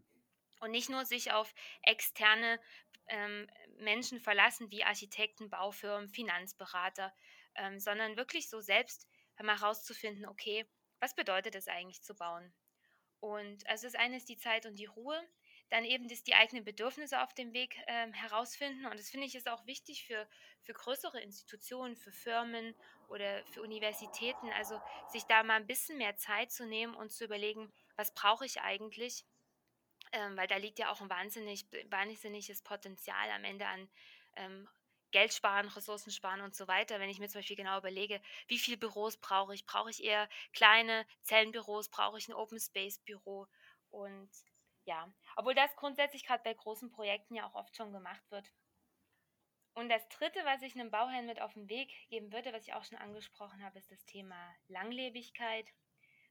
und 0.59 0.71
nicht 0.71 0.89
nur 0.89 1.05
sich 1.05 1.31
auf 1.31 1.53
externe 1.81 2.59
ähm, 3.07 3.49
Menschen 3.79 4.19
verlassen 4.19 4.69
wie 4.71 4.83
Architekten, 4.83 5.49
Baufirmen, 5.49 6.09
Finanzberater, 6.09 7.13
ähm, 7.55 7.79
sondern 7.79 8.17
wirklich 8.17 8.49
so 8.49 8.61
selbst 8.61 9.07
mal 9.41 9.59
herauszufinden, 9.59 10.25
okay, 10.25 10.69
was 10.99 11.15
bedeutet 11.15 11.55
es 11.55 11.67
eigentlich 11.67 12.03
zu 12.03 12.13
bauen? 12.13 12.53
Und 13.19 13.67
also 13.67 13.87
das 13.87 13.95
eine 13.95 14.17
ist 14.17 14.29
die 14.29 14.37
Zeit 14.37 14.65
und 14.65 14.75
die 14.77 14.85
Ruhe 14.85 15.21
dann 15.69 15.85
eben 15.85 16.07
das, 16.07 16.23
die 16.23 16.33
eigenen 16.33 16.63
Bedürfnisse 16.63 17.21
auf 17.21 17.33
dem 17.33 17.53
Weg 17.53 17.77
ähm, 17.87 18.13
herausfinden. 18.13 18.85
Und 18.85 18.99
das 18.99 19.09
finde 19.09 19.27
ich 19.27 19.35
ist 19.35 19.49
auch 19.49 19.65
wichtig 19.65 20.05
für, 20.05 20.27
für 20.63 20.73
größere 20.73 21.21
Institutionen, 21.21 21.95
für 21.95 22.11
Firmen 22.11 22.75
oder 23.07 23.45
für 23.45 23.61
Universitäten. 23.61 24.49
Also 24.51 24.81
sich 25.09 25.23
da 25.25 25.43
mal 25.43 25.55
ein 25.55 25.67
bisschen 25.67 25.97
mehr 25.97 26.15
Zeit 26.15 26.51
zu 26.51 26.65
nehmen 26.65 26.95
und 26.95 27.11
zu 27.11 27.23
überlegen, 27.23 27.71
was 27.95 28.13
brauche 28.13 28.45
ich 28.45 28.61
eigentlich? 28.61 29.25
Ähm, 30.11 30.35
weil 30.37 30.47
da 30.47 30.57
liegt 30.57 30.79
ja 30.79 30.91
auch 30.91 31.01
ein 31.01 31.09
wahnsinnig, 31.09 31.65
wahnsinniges 31.89 32.63
Potenzial 32.63 33.29
am 33.31 33.43
Ende 33.43 33.67
an 33.67 33.89
ähm, 34.37 34.67
Geld 35.11 35.33
sparen, 35.33 35.67
Ressourcen 35.67 36.11
sparen 36.11 36.41
und 36.41 36.55
so 36.55 36.67
weiter. 36.67 36.99
Wenn 36.99 37.09
ich 37.09 37.19
mir 37.19 37.29
zum 37.29 37.39
Beispiel 37.39 37.55
genau 37.55 37.77
überlege, 37.77 38.21
wie 38.47 38.59
viele 38.59 38.77
Büros 38.77 39.17
brauche 39.17 39.53
ich? 39.53 39.65
Brauche 39.65 39.89
ich 39.89 40.03
eher 40.03 40.29
kleine 40.53 41.05
Zellenbüros? 41.23 41.89
Brauche 41.89 42.17
ich 42.17 42.27
ein 42.27 42.33
Open 42.33 42.59
Space 42.59 42.99
Büro? 42.99 43.47
Und 43.89 44.29
ja, 44.89 45.07
obwohl 45.35 45.53
das 45.53 45.75
grundsätzlich 45.75 46.25
gerade 46.25 46.43
bei 46.43 46.53
großen 46.53 46.89
Projekten 46.89 47.35
ja 47.35 47.45
auch 47.47 47.53
oft 47.53 47.75
schon 47.75 47.93
gemacht 47.93 48.23
wird. 48.31 48.51
Und 49.75 49.87
das 49.87 50.09
Dritte, 50.09 50.39
was 50.45 50.63
ich 50.63 50.73
einem 50.73 50.89
Bauherrn 50.89 51.27
mit 51.27 51.39
auf 51.39 51.53
den 51.53 51.69
Weg 51.69 51.93
geben 52.09 52.33
würde, 52.33 52.51
was 52.53 52.67
ich 52.67 52.73
auch 52.73 52.83
schon 52.83 52.97
angesprochen 52.97 53.63
habe, 53.63 53.77
ist 53.77 53.91
das 53.91 54.03
Thema 54.05 54.35
Langlebigkeit 54.67 55.71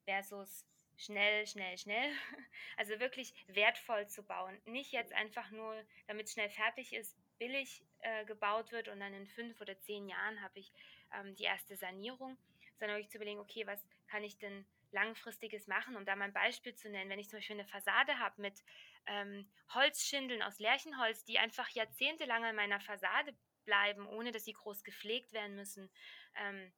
versus 0.04 0.66
schnell, 0.96 1.46
schnell, 1.46 1.78
schnell. 1.78 2.12
Also 2.76 2.98
wirklich 2.98 3.32
wertvoll 3.46 4.08
zu 4.08 4.24
bauen. 4.24 4.60
Nicht 4.64 4.90
jetzt 4.90 5.12
einfach 5.12 5.50
nur, 5.52 5.80
damit 6.08 6.28
schnell 6.28 6.50
fertig 6.50 6.92
ist, 6.92 7.16
billig 7.38 7.84
äh, 8.00 8.24
gebaut 8.24 8.72
wird 8.72 8.88
und 8.88 8.98
dann 8.98 9.14
in 9.14 9.26
fünf 9.28 9.60
oder 9.60 9.78
zehn 9.80 10.08
Jahren 10.08 10.42
habe 10.42 10.58
ich 10.58 10.72
ähm, 11.14 11.36
die 11.36 11.44
erste 11.44 11.76
Sanierung, 11.76 12.36
sondern 12.78 12.96
wirklich 12.96 13.10
zu 13.10 13.18
überlegen, 13.18 13.40
okay, 13.40 13.66
was 13.68 13.80
kann 14.08 14.24
ich 14.24 14.36
denn 14.38 14.66
langfristiges 14.92 15.66
machen, 15.66 15.96
um 15.96 16.04
da 16.04 16.16
mal 16.16 16.26
ein 16.26 16.32
Beispiel 16.32 16.74
zu 16.74 16.88
nennen. 16.88 17.10
Wenn 17.10 17.18
ich 17.18 17.28
zum 17.28 17.38
Beispiel 17.38 17.56
eine 17.56 17.68
Fassade 17.68 18.18
habe 18.18 18.40
mit 18.40 18.62
ähm, 19.06 19.50
Holzschindeln 19.74 20.42
aus 20.42 20.58
Lärchenholz, 20.58 21.24
die 21.24 21.38
einfach 21.38 21.68
jahrzehntelang 21.70 22.44
an 22.44 22.56
meiner 22.56 22.80
Fassade 22.80 23.36
bleiben, 23.64 24.06
ohne 24.06 24.32
dass 24.32 24.44
sie 24.44 24.54
groß 24.54 24.84
gepflegt 24.84 25.32
werden 25.32 25.56
müssen, 25.56 25.90
ähm, 26.36 26.72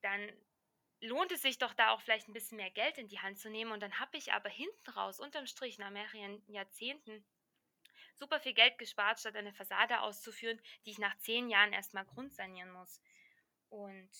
dann 0.00 0.32
lohnt 1.00 1.32
es 1.32 1.42
sich 1.42 1.58
doch 1.58 1.74
da 1.74 1.90
auch 1.90 2.00
vielleicht 2.00 2.28
ein 2.28 2.32
bisschen 2.32 2.56
mehr 2.56 2.70
Geld 2.70 2.98
in 2.98 3.08
die 3.08 3.20
Hand 3.20 3.38
zu 3.38 3.50
nehmen. 3.50 3.72
Und 3.72 3.80
dann 3.80 3.98
habe 3.98 4.16
ich 4.16 4.32
aber 4.32 4.48
hinten 4.48 4.90
raus, 4.90 5.20
unterm 5.20 5.46
Strich, 5.46 5.78
nach 5.78 5.90
mehreren 5.90 6.42
Jahrzehnten, 6.48 7.24
super 8.14 8.40
viel 8.40 8.54
Geld 8.54 8.78
gespart, 8.78 9.20
statt 9.20 9.36
eine 9.36 9.52
Fassade 9.52 10.00
auszuführen, 10.00 10.60
die 10.86 10.90
ich 10.90 10.98
nach 10.98 11.16
zehn 11.18 11.48
Jahren 11.48 11.72
erstmal 11.72 12.04
grundsanieren 12.04 12.70
muss. 12.70 13.00
Und 13.68 14.10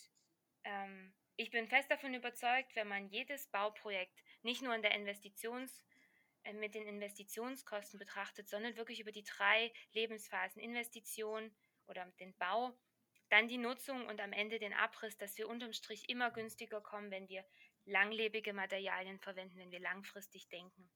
ähm, 0.64 1.14
ich 1.36 1.50
bin 1.50 1.68
fest 1.68 1.90
davon 1.90 2.14
überzeugt, 2.14 2.74
wenn 2.76 2.88
man 2.88 3.08
jedes 3.08 3.48
Bauprojekt 3.48 4.22
nicht 4.42 4.62
nur 4.62 4.74
in 4.74 4.82
der 4.82 4.94
Investitions- 4.94 5.82
äh, 6.44 6.52
mit 6.52 6.74
den 6.74 6.86
Investitionskosten 6.86 7.98
betrachtet, 7.98 8.48
sondern 8.48 8.76
wirklich 8.76 9.00
über 9.00 9.12
die 9.12 9.22
drei 9.22 9.72
Lebensphasen 9.92 10.60
Investition 10.60 11.54
oder 11.86 12.04
den 12.18 12.36
Bau, 12.36 12.72
dann 13.28 13.48
die 13.48 13.58
Nutzung 13.58 14.06
und 14.06 14.20
am 14.20 14.32
Ende 14.32 14.58
den 14.58 14.72
Abriss, 14.72 15.16
dass 15.16 15.38
wir 15.38 15.48
unterm 15.48 15.72
Strich 15.72 16.08
immer 16.08 16.30
günstiger 16.30 16.80
kommen, 16.80 17.10
wenn 17.10 17.28
wir 17.28 17.44
langlebige 17.84 18.52
Materialien 18.52 19.18
verwenden, 19.20 19.58
wenn 19.58 19.70
wir 19.70 19.80
langfristig 19.80 20.48
denken. 20.48 20.90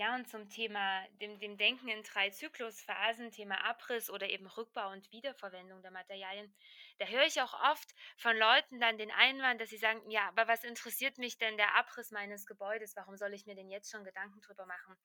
Ja, 0.00 0.14
und 0.14 0.30
zum 0.30 0.48
Thema 0.48 1.06
dem, 1.20 1.38
dem 1.40 1.58
Denken 1.58 1.88
in 1.88 2.02
drei 2.02 2.30
Zyklusphasen, 2.30 3.32
Thema 3.32 3.62
Abriss 3.66 4.08
oder 4.08 4.30
eben 4.30 4.46
Rückbau 4.46 4.92
und 4.92 5.12
Wiederverwendung 5.12 5.82
der 5.82 5.90
Materialien, 5.90 6.50
da 6.96 7.04
höre 7.04 7.26
ich 7.26 7.42
auch 7.42 7.52
oft 7.70 7.94
von 8.16 8.34
Leuten 8.34 8.80
dann 8.80 8.96
den 8.96 9.10
Einwand, 9.10 9.60
dass 9.60 9.68
sie 9.68 9.76
sagen, 9.76 10.10
ja, 10.10 10.26
aber 10.28 10.48
was 10.48 10.64
interessiert 10.64 11.18
mich 11.18 11.36
denn 11.36 11.58
der 11.58 11.74
Abriss 11.74 12.12
meines 12.12 12.46
Gebäudes? 12.46 12.96
Warum 12.96 13.18
soll 13.18 13.34
ich 13.34 13.44
mir 13.44 13.54
denn 13.54 13.68
jetzt 13.68 13.90
schon 13.90 14.02
Gedanken 14.02 14.40
drüber 14.40 14.64
machen? 14.64 14.96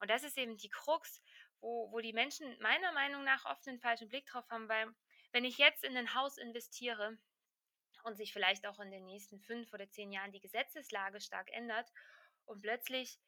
Und 0.00 0.10
das 0.10 0.22
ist 0.22 0.36
eben 0.36 0.58
die 0.58 0.68
Krux, 0.68 1.22
wo, 1.62 1.90
wo 1.90 2.00
die 2.00 2.12
Menschen 2.12 2.54
meiner 2.60 2.92
Meinung 2.92 3.24
nach 3.24 3.46
oft 3.46 3.66
einen 3.66 3.80
falschen 3.80 4.10
Blick 4.10 4.26
drauf 4.26 4.44
haben, 4.50 4.68
weil 4.68 4.86
wenn 5.32 5.46
ich 5.46 5.56
jetzt 5.56 5.82
in 5.82 5.96
ein 5.96 6.14
Haus 6.14 6.36
investiere, 6.36 7.16
und 8.04 8.16
sich 8.16 8.32
vielleicht 8.32 8.66
auch 8.66 8.80
in 8.80 8.90
den 8.90 9.04
nächsten 9.06 9.38
fünf 9.38 9.72
oder 9.72 9.88
zehn 9.88 10.10
Jahren 10.10 10.32
die 10.32 10.40
Gesetzeslage 10.40 11.20
stark 11.20 11.48
ändert 11.52 11.88
und 12.46 12.60
plötzlich 12.60 13.20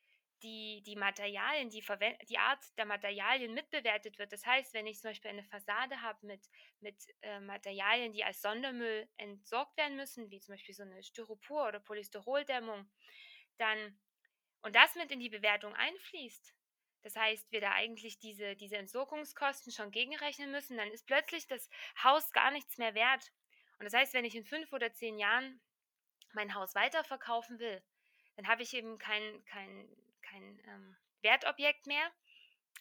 die, 0.45 0.83
die 0.83 0.95
Materialien, 0.95 1.71
die, 1.71 1.83
die 2.29 2.39
Art 2.39 2.63
der 2.79 2.85
Materialien 2.85 3.55
mitbewertet 3.55 4.19
wird. 4.19 4.33
Das 4.33 4.45
heißt, 4.45 4.75
wenn 4.75 4.87
ich 4.87 5.01
zum 5.01 5.11
Beispiel 5.11 5.31
eine 5.31 5.43
Fassade 5.45 6.01
habe 6.03 6.25
mit, 6.27 6.49
mit 6.81 6.97
äh, 7.23 7.41
Materialien, 7.41 8.13
die 8.13 8.23
als 8.23 8.43
Sondermüll 8.43 9.09
entsorgt 9.17 9.77
werden 9.77 9.97
müssen, 9.97 10.31
wie 10.31 10.41
zum 10.41 10.55
Beispiel 10.55 10.75
so 10.75 10.83
eine 10.83 11.03
Styropor- 11.03 11.69
oder 11.69 11.81
Polystyroldämmung, 11.81 12.89
dann 13.59 13.99
und 14.63 14.75
das 14.77 14.95
mit 14.95 15.11
in 15.11 15.21
die 15.21 15.29
Bewertung 15.29 15.75
einfließt, 15.75 16.55
das 17.03 17.17
heißt, 17.17 17.53
wir 17.53 17.61
da 17.61 17.73
eigentlich 17.73 18.19
diese, 18.19 18.57
diese 18.57 18.79
Entsorgungskosten 18.79 19.73
schon 19.73 19.91
gegenrechnen 19.91 20.51
müssen, 20.51 20.79
dann 20.79 20.91
ist 20.91 21.07
plötzlich 21.07 21.47
das 21.47 21.69
Haus 22.03 22.33
gar 22.33 22.51
nichts 22.51 22.79
mehr 22.79 22.95
wert. 22.95 23.31
Und 23.79 23.85
das 23.85 23.93
heißt, 23.93 24.15
wenn 24.15 24.25
ich 24.25 24.35
in 24.35 24.47
fünf 24.47 24.73
oder 24.73 24.93
zehn 24.95 25.19
Jahren 25.19 25.61
mein 26.33 26.55
Haus 26.55 26.75
weiterverkaufen 26.75 27.59
will, 27.59 27.83
dann 28.37 28.49
habe 28.49 28.63
ich 28.63 28.73
eben 28.73 28.97
kein, 28.97 29.45
kein 29.45 29.87
kein 30.35 30.61
ähm, 30.67 30.97
Wertobjekt 31.23 31.87
mehr, 31.87 32.11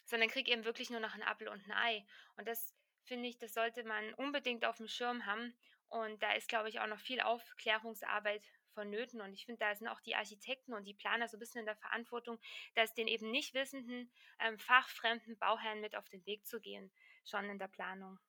sondern 0.06 0.30
kriege 0.30 0.52
eben 0.52 0.66
wirklich 0.66 0.90
nur 0.90 1.00
noch 1.00 1.14
ein 1.14 1.24
Apfel 1.24 1.48
und 1.48 1.66
ein 1.66 1.72
Ei. 1.72 2.06
Und 2.36 2.48
das 2.48 2.76
finde 3.04 3.30
ich, 3.30 3.38
das 3.38 3.54
sollte 3.54 3.84
man 3.84 4.14
unbedingt 4.16 4.66
auf 4.66 4.78
dem 4.78 4.88
Schirm 4.88 5.26
haben. 5.26 5.54
Und 5.90 6.24
da 6.24 6.34
ist, 6.34 6.48
glaube 6.48 6.70
ich, 6.70 6.80
auch 6.80 6.88
noch 6.88 7.00
viel 7.00 7.22
Aufklärungsarbeit 7.22 8.44
vonnöten. 8.74 9.22
Und 9.22 9.34
ich 9.34 9.46
finde, 9.46 9.60
da 9.60 9.76
sind 9.76 9.88
auch 9.88 10.02
die 10.02 10.16
Architekten 10.16 10.74
und 10.74 10.86
die 10.86 10.96
Planer 10.96 11.28
so 11.28 11.38
ein 11.38 11.40
bisschen 11.40 11.60
in 11.60 11.68
der 11.68 11.76
Verantwortung, 11.76 12.40
das 12.74 12.94
den 12.96 13.08
eben 13.08 13.30
nicht 13.30 13.54
wissenden, 13.54 14.12
ähm, 14.40 14.58
fachfremden 14.58 15.38
Bauherren 15.38 15.82
mit 15.82 15.96
auf 15.96 16.10
den 16.10 16.26
Weg 16.26 16.46
zu 16.46 16.60
gehen, 16.60 16.92
schon 17.24 17.50
in 17.50 17.60
der 17.60 17.68
Planung. 17.68 18.20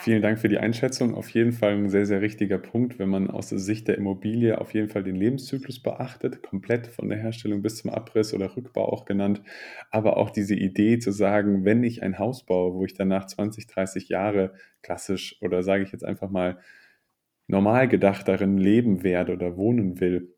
Vielen 0.00 0.22
Dank 0.22 0.38
für 0.38 0.48
die 0.48 0.58
Einschätzung. 0.58 1.14
Auf 1.14 1.28
jeden 1.30 1.52
Fall 1.52 1.72
ein 1.72 1.90
sehr, 1.90 2.06
sehr 2.06 2.22
richtiger 2.22 2.56
Punkt, 2.58 2.98
wenn 2.98 3.10
man 3.10 3.30
aus 3.30 3.50
der 3.50 3.58
Sicht 3.58 3.88
der 3.88 3.98
Immobilie 3.98 4.58
auf 4.58 4.72
jeden 4.72 4.88
Fall 4.88 5.02
den 5.02 5.16
Lebenszyklus 5.16 5.82
beachtet, 5.82 6.42
komplett 6.42 6.86
von 6.86 7.10
der 7.10 7.18
Herstellung 7.18 7.60
bis 7.60 7.76
zum 7.76 7.90
Abriss 7.90 8.32
oder 8.32 8.56
Rückbau 8.56 8.90
auch 8.90 9.04
genannt. 9.04 9.42
Aber 9.90 10.16
auch 10.16 10.30
diese 10.30 10.54
Idee 10.54 10.98
zu 10.98 11.10
sagen, 11.10 11.66
wenn 11.66 11.84
ich 11.84 12.02
ein 12.02 12.18
Haus 12.18 12.46
baue, 12.46 12.72
wo 12.74 12.84
ich 12.86 12.94
danach 12.94 13.26
20, 13.26 13.66
30 13.66 14.08
Jahre 14.08 14.54
klassisch 14.80 15.36
oder 15.42 15.62
sage 15.62 15.84
ich 15.84 15.92
jetzt 15.92 16.04
einfach 16.04 16.30
mal 16.30 16.58
normal 17.46 17.86
gedacht 17.86 18.28
darin 18.28 18.56
leben 18.56 19.02
werde 19.02 19.34
oder 19.34 19.56
wohnen 19.58 20.00
will, 20.00 20.34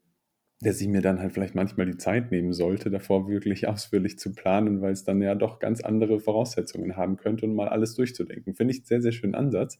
dass 0.64 0.80
ich 0.80 0.88
mir 0.88 1.02
dann 1.02 1.20
halt 1.20 1.32
vielleicht 1.32 1.54
manchmal 1.54 1.86
die 1.86 1.96
Zeit 1.96 2.30
nehmen 2.30 2.52
sollte, 2.52 2.90
davor 2.90 3.28
wirklich 3.28 3.68
ausführlich 3.68 4.18
zu 4.18 4.34
planen, 4.34 4.80
weil 4.80 4.92
es 4.92 5.04
dann 5.04 5.22
ja 5.22 5.34
doch 5.34 5.58
ganz 5.58 5.80
andere 5.80 6.20
Voraussetzungen 6.20 6.96
haben 6.96 7.16
könnte 7.16 7.46
und 7.46 7.54
mal 7.54 7.68
alles 7.68 7.94
durchzudenken. 7.94 8.54
Finde 8.54 8.72
ich 8.72 8.80
einen 8.80 8.86
sehr, 8.86 9.02
sehr 9.02 9.12
schönen 9.12 9.34
Ansatz. 9.34 9.78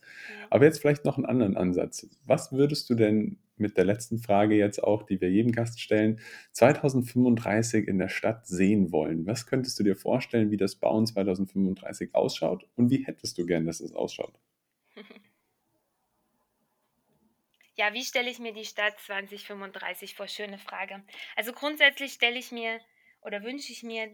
Aber 0.51 0.65
jetzt 0.65 0.81
vielleicht 0.81 1.05
noch 1.05 1.17
einen 1.17 1.27
anderen 1.27 1.57
Ansatz. 1.57 2.09
Was 2.27 2.53
würdest 2.53 2.89
du 2.91 2.95
denn 2.95 3.39
mit 3.57 3.77
der 3.77 3.85
letzten 3.85 4.19
Frage 4.19 4.57
jetzt 4.57 4.83
auch, 4.83 5.05
die 5.05 5.21
wir 5.21 5.31
jedem 5.31 5.53
Gast 5.53 5.81
stellen, 5.81 6.21
2035 6.53 7.89
in 7.89 7.99
der 7.99 8.09
Stadt 8.09 8.47
sehen 8.47 8.93
wollen? 8.93 9.27
Was 9.27 9.47
könntest 9.47 9.79
du 9.79 9.85
dir 9.85 9.97
vorstellen, 9.97 10.51
wie 10.51 10.57
das 10.57 10.77
Bauen 10.77 11.07
2035 11.07 12.15
ausschaut 12.15 12.67
und 12.77 12.91
wie 12.91 13.05
hättest 13.05 13.39
du 13.39 13.47
gern, 13.47 13.67
dass 13.67 13.81
es 13.81 13.95
ausschaut? 13.95 14.35
Ja, 17.77 17.93
wie 17.93 18.05
stelle 18.05 18.31
ich 18.31 18.39
mir 18.39 18.53
die 18.53 18.65
Stadt 18.65 19.01
2035 19.01 20.15
vor? 20.15 20.29
Schöne 20.29 20.59
Frage. 20.59 21.03
Also 21.35 21.53
grundsätzlich 21.53 22.13
stelle 22.13 22.39
ich 22.39 22.53
mir 22.53 22.81
oder 23.21 23.43
wünsche 23.43 23.73
ich 23.73 23.83
mir 23.83 24.13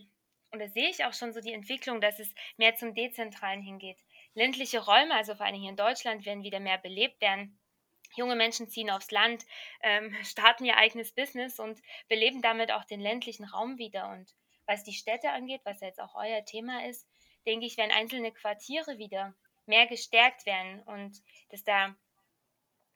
oder 0.53 0.69
sehe 0.69 0.89
ich 0.89 1.05
auch 1.05 1.13
schon 1.13 1.35
so 1.35 1.41
die 1.41 1.53
Entwicklung, 1.53 2.01
dass 2.01 2.19
es 2.19 2.35
mehr 2.57 2.75
zum 2.77 2.95
Dezentralen 2.95 3.61
hingeht. 3.61 3.99
Ländliche 4.33 4.83
Räume, 4.83 5.15
also 5.15 5.35
vor 5.35 5.45
allem 5.45 5.61
hier 5.61 5.71
in 5.71 5.77
Deutschland, 5.77 6.25
werden 6.25 6.43
wieder 6.43 6.59
mehr 6.59 6.79
belebt 6.79 7.21
werden. 7.21 7.61
Junge 8.17 8.35
Menschen 8.35 8.69
ziehen 8.69 8.91
aufs 8.91 9.11
Land, 9.11 9.45
ähm, 9.83 10.15
starten 10.25 10.65
ihr 10.65 10.79
eigenes 10.79 11.13
Business 11.13 11.59
und 11.59 11.81
beleben 12.09 12.41
damit 12.41 12.73
auch 12.73 12.85
den 12.85 13.01
ländlichen 13.01 13.45
Raum 13.45 13.77
wieder. 13.77 14.09
Und 14.09 14.35
was 14.65 14.85
die 14.85 14.95
Städte 14.95 15.31
angeht, 15.31 15.61
was 15.65 15.81
jetzt 15.81 16.01
auch 16.01 16.15
euer 16.15 16.47
Thema 16.47 16.87
ist, 16.87 17.07
denke 17.47 17.67
ich, 17.67 17.77
werden 17.77 17.93
einzelne 17.93 18.33
Quartiere 18.33 18.97
wieder 18.97 19.35
mehr 19.67 19.87
gestärkt 19.87 20.47
werden 20.47 20.83
und 20.85 21.23
dass 21.51 21.63
da 21.63 21.95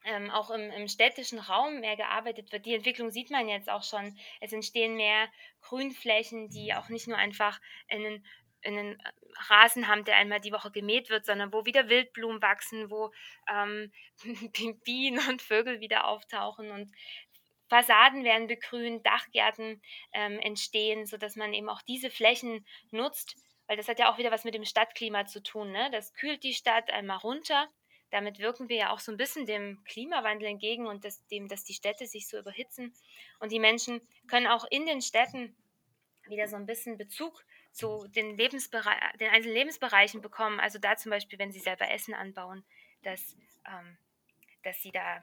ähm, 0.05 0.31
auch 0.31 0.51
im, 0.51 0.71
im, 0.71 0.89
städtischen 0.89 1.39
Raum 1.39 1.81
mehr 1.81 1.97
gearbeitet 1.97 2.53
wird. 2.53 2.67
Die 2.67 2.75
Entwicklung 2.75 3.11
sieht 3.11 3.31
man 3.31 3.49
jetzt 3.49 3.71
auch 3.71 3.83
schon. 3.83 4.17
Es 4.41 4.53
entstehen 4.53 4.97
mehr 4.97 5.29
Grünflächen, 5.63 6.49
die 6.49 6.75
auch 6.75 6.89
nicht 6.89 7.09
nur 7.09 7.17
einfach 7.17 7.61
in 7.89 8.05
einen, 8.05 8.27
in 8.61 8.79
einen 8.79 9.03
Rasen 9.49 9.89
haben, 9.89 10.05
der 10.05 10.17
einmal 10.17 10.41
die 10.41 10.53
Woche 10.53 10.71
gemäht 10.71 11.11
wird, 11.11 11.27
sondern 11.27 11.53
wo 11.53 11.65
wieder 11.65 11.89
Wildblumen 11.89 12.43
wachsen, 12.43 12.91
wo 12.91 13.13
ähm, 13.51 13.93
Bienen 14.85 15.27
und 15.29 15.43
Vögel 15.43 15.81
wieder 15.81 16.07
auftauchen 16.07 16.71
und 16.71 16.93
Fassaden 17.69 18.25
werden 18.25 18.47
begrünt, 18.47 19.07
Dachgärten 19.07 19.83
ähm, 20.13 20.39
entstehen, 20.39 21.07
sodass 21.07 21.35
man 21.35 21.55
eben 21.55 21.69
auch 21.69 21.83
diese 21.83 22.11
Flächen 22.11 22.67
nutzt, 22.91 23.37
weil 23.67 23.77
das 23.79 23.89
hat 23.89 23.99
ja 23.99 24.13
auch 24.13 24.19
wieder 24.19 24.31
was 24.31 24.45
mit 24.45 24.55
dem 24.55 24.67
Stadtklima 24.67 25.25
zu 25.25 25.43
tun. 25.43 25.73
Ne? 25.73 25.91
Das 25.91 26.13
kühlt 26.13 26.45
die 26.45 26.53
Stadt 26.53 26.91
einmal 26.91 27.17
runter 27.19 27.69
damit 28.15 28.39
wirken 28.39 28.69
wir 28.69 28.77
ja 28.77 28.91
auch 28.91 29.01
so 29.01 29.11
ein 29.11 29.17
bisschen 29.17 29.45
dem 29.45 29.83
Klimawandel 29.83 30.47
entgegen 30.47 30.87
und 30.87 31.05
das, 31.05 31.27
dem, 31.27 31.49
dass 31.49 31.65
die 31.65 31.75
Städte 31.75 32.07
sich 32.07 32.29
so 32.29 32.39
überhitzen. 32.39 32.95
Und 33.41 33.51
die 33.51 33.59
Menschen 33.59 34.01
können 34.29 34.47
auch 34.47 34.65
in 34.71 34.87
den 34.87 35.03
Städten 35.03 35.57
wieder 36.29 36.47
so 36.47 36.55
ein 36.55 36.65
bisschen 36.65 36.97
Bezug 36.97 37.45
zu 37.73 38.07
den, 38.07 38.39
Lebensbere 38.39 38.89
den 39.19 39.31
einzelnen 39.31 39.57
Lebensbereichen 39.57 40.21
bekommen. 40.21 40.61
Also 40.61 40.79
da 40.79 40.97
zum 40.97 41.11
Beispiel, 41.11 41.41
wenn 41.41 41.51
sie 41.51 41.59
selber 41.59 41.91
Essen 41.91 42.15
anbauen, 42.15 42.65
dass, 43.03 43.37
ähm, 43.67 43.99
dass 44.63 44.81
sie 44.81 44.93
da, 44.93 45.21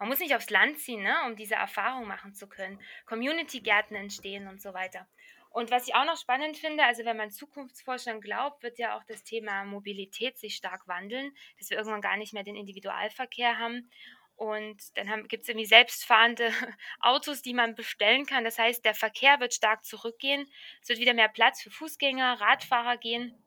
man 0.00 0.08
muss 0.08 0.18
nicht 0.18 0.34
aufs 0.34 0.50
Land 0.50 0.80
ziehen, 0.80 1.04
ne, 1.04 1.14
um 1.26 1.36
diese 1.36 1.54
Erfahrung 1.54 2.08
machen 2.08 2.34
zu 2.34 2.48
können. 2.48 2.80
Community-Gärten 3.06 3.94
entstehen 3.94 4.48
und 4.48 4.60
so 4.60 4.74
weiter. 4.74 5.06
Und 5.54 5.70
was 5.70 5.86
ich 5.86 5.94
auch 5.94 6.04
noch 6.04 6.16
spannend 6.16 6.56
finde, 6.56 6.82
also 6.82 7.04
wenn 7.04 7.16
man 7.16 7.30
Zukunftsforschern 7.30 8.20
glaubt, 8.20 8.64
wird 8.64 8.76
ja 8.76 8.98
auch 8.98 9.04
das 9.04 9.22
Thema 9.22 9.64
Mobilität 9.64 10.36
sich 10.36 10.56
stark 10.56 10.88
wandeln, 10.88 11.32
dass 11.60 11.70
wir 11.70 11.76
irgendwann 11.76 12.00
gar 12.00 12.16
nicht 12.16 12.32
mehr 12.34 12.42
den 12.42 12.56
Individualverkehr 12.56 13.56
haben. 13.56 13.88
Und 14.34 14.82
dann 14.96 15.28
gibt 15.28 15.44
es 15.44 15.48
irgendwie 15.48 15.68
selbstfahrende 15.68 16.50
Autos, 16.98 17.40
die 17.40 17.54
man 17.54 17.76
bestellen 17.76 18.26
kann. 18.26 18.42
Das 18.42 18.58
heißt, 18.58 18.84
der 18.84 18.96
Verkehr 18.96 19.38
wird 19.38 19.54
stark 19.54 19.84
zurückgehen. 19.84 20.50
Es 20.82 20.88
wird 20.88 20.98
wieder 20.98 21.14
mehr 21.14 21.28
Platz 21.28 21.62
für 21.62 21.70
Fußgänger, 21.70 22.40
Radfahrer 22.40 22.96
gehen. 22.96 23.40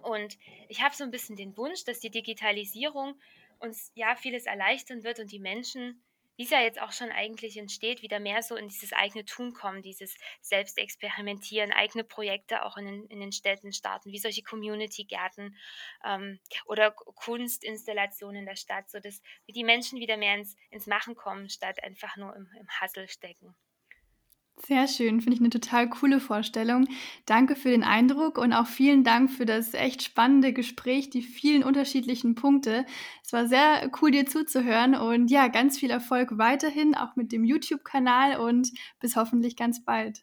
Und 0.00 0.38
ich 0.70 0.82
habe 0.82 0.94
so 0.94 1.04
ein 1.04 1.10
bisschen 1.10 1.36
den 1.36 1.54
Wunsch, 1.58 1.84
dass 1.84 2.00
die 2.00 2.10
Digitalisierung 2.10 3.20
uns 3.58 3.92
ja 3.94 4.16
vieles 4.16 4.46
erleichtern 4.46 5.04
wird 5.04 5.18
und 5.18 5.30
die 5.30 5.38
Menschen 5.38 6.02
wie 6.36 6.44
es 6.44 6.50
ja 6.50 6.60
jetzt 6.60 6.80
auch 6.80 6.92
schon 6.92 7.10
eigentlich 7.10 7.56
entsteht, 7.56 8.02
wieder 8.02 8.20
mehr 8.20 8.42
so 8.42 8.56
in 8.56 8.68
dieses 8.68 8.92
eigene 8.92 9.24
Tun 9.24 9.52
kommen, 9.52 9.82
dieses 9.82 10.16
Selbstexperimentieren, 10.40 11.72
eigene 11.72 12.04
Projekte 12.04 12.64
auch 12.64 12.76
in 12.76 12.86
den, 12.86 13.06
in 13.06 13.20
den 13.20 13.32
Städten 13.32 13.72
starten, 13.72 14.12
wie 14.12 14.18
solche 14.18 14.42
Community-Gärten 14.42 15.56
ähm, 16.04 16.40
oder 16.66 16.90
Kunstinstallationen 16.90 18.40
in 18.40 18.46
der 18.46 18.56
Stadt, 18.56 18.90
sodass 18.90 19.20
die 19.48 19.64
Menschen 19.64 20.00
wieder 20.00 20.16
mehr 20.16 20.36
ins, 20.36 20.56
ins 20.70 20.86
Machen 20.86 21.14
kommen, 21.14 21.48
statt 21.48 21.82
einfach 21.82 22.16
nur 22.16 22.34
im, 22.34 22.48
im 22.58 22.68
Hassel 22.68 23.08
stecken. 23.08 23.54
Sehr 24.66 24.86
schön, 24.86 25.20
finde 25.20 25.34
ich 25.34 25.40
eine 25.40 25.50
total 25.50 25.90
coole 25.90 26.20
Vorstellung. 26.20 26.86
Danke 27.26 27.56
für 27.56 27.70
den 27.70 27.82
Eindruck 27.82 28.38
und 28.38 28.52
auch 28.52 28.68
vielen 28.68 29.02
Dank 29.02 29.30
für 29.30 29.44
das 29.44 29.74
echt 29.74 30.02
spannende 30.04 30.52
Gespräch, 30.52 31.10
die 31.10 31.22
vielen 31.22 31.64
unterschiedlichen 31.64 32.36
Punkte. 32.36 32.86
Es 33.24 33.32
war 33.32 33.48
sehr 33.48 33.90
cool, 34.00 34.12
dir 34.12 34.24
zuzuhören 34.26 34.94
und 34.94 35.32
ja, 35.32 35.48
ganz 35.48 35.80
viel 35.80 35.90
Erfolg 35.90 36.38
weiterhin, 36.38 36.94
auch 36.94 37.16
mit 37.16 37.32
dem 37.32 37.44
YouTube-Kanal 37.44 38.38
und 38.38 38.70
bis 39.00 39.16
hoffentlich 39.16 39.56
ganz 39.56 39.84
bald. 39.84 40.22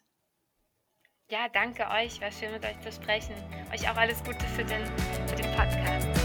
Ja, 1.30 1.48
danke 1.52 1.86
euch. 1.90 2.20
War 2.20 2.32
schön 2.32 2.50
mit 2.50 2.64
euch 2.64 2.80
zu 2.80 2.90
sprechen. 2.90 3.34
Euch 3.72 3.88
auch 3.88 3.96
alles 3.96 4.24
Gute 4.24 4.44
für 4.46 4.64
den, 4.64 4.84
für 5.28 5.36
den 5.36 5.54
Podcast. 5.54 6.19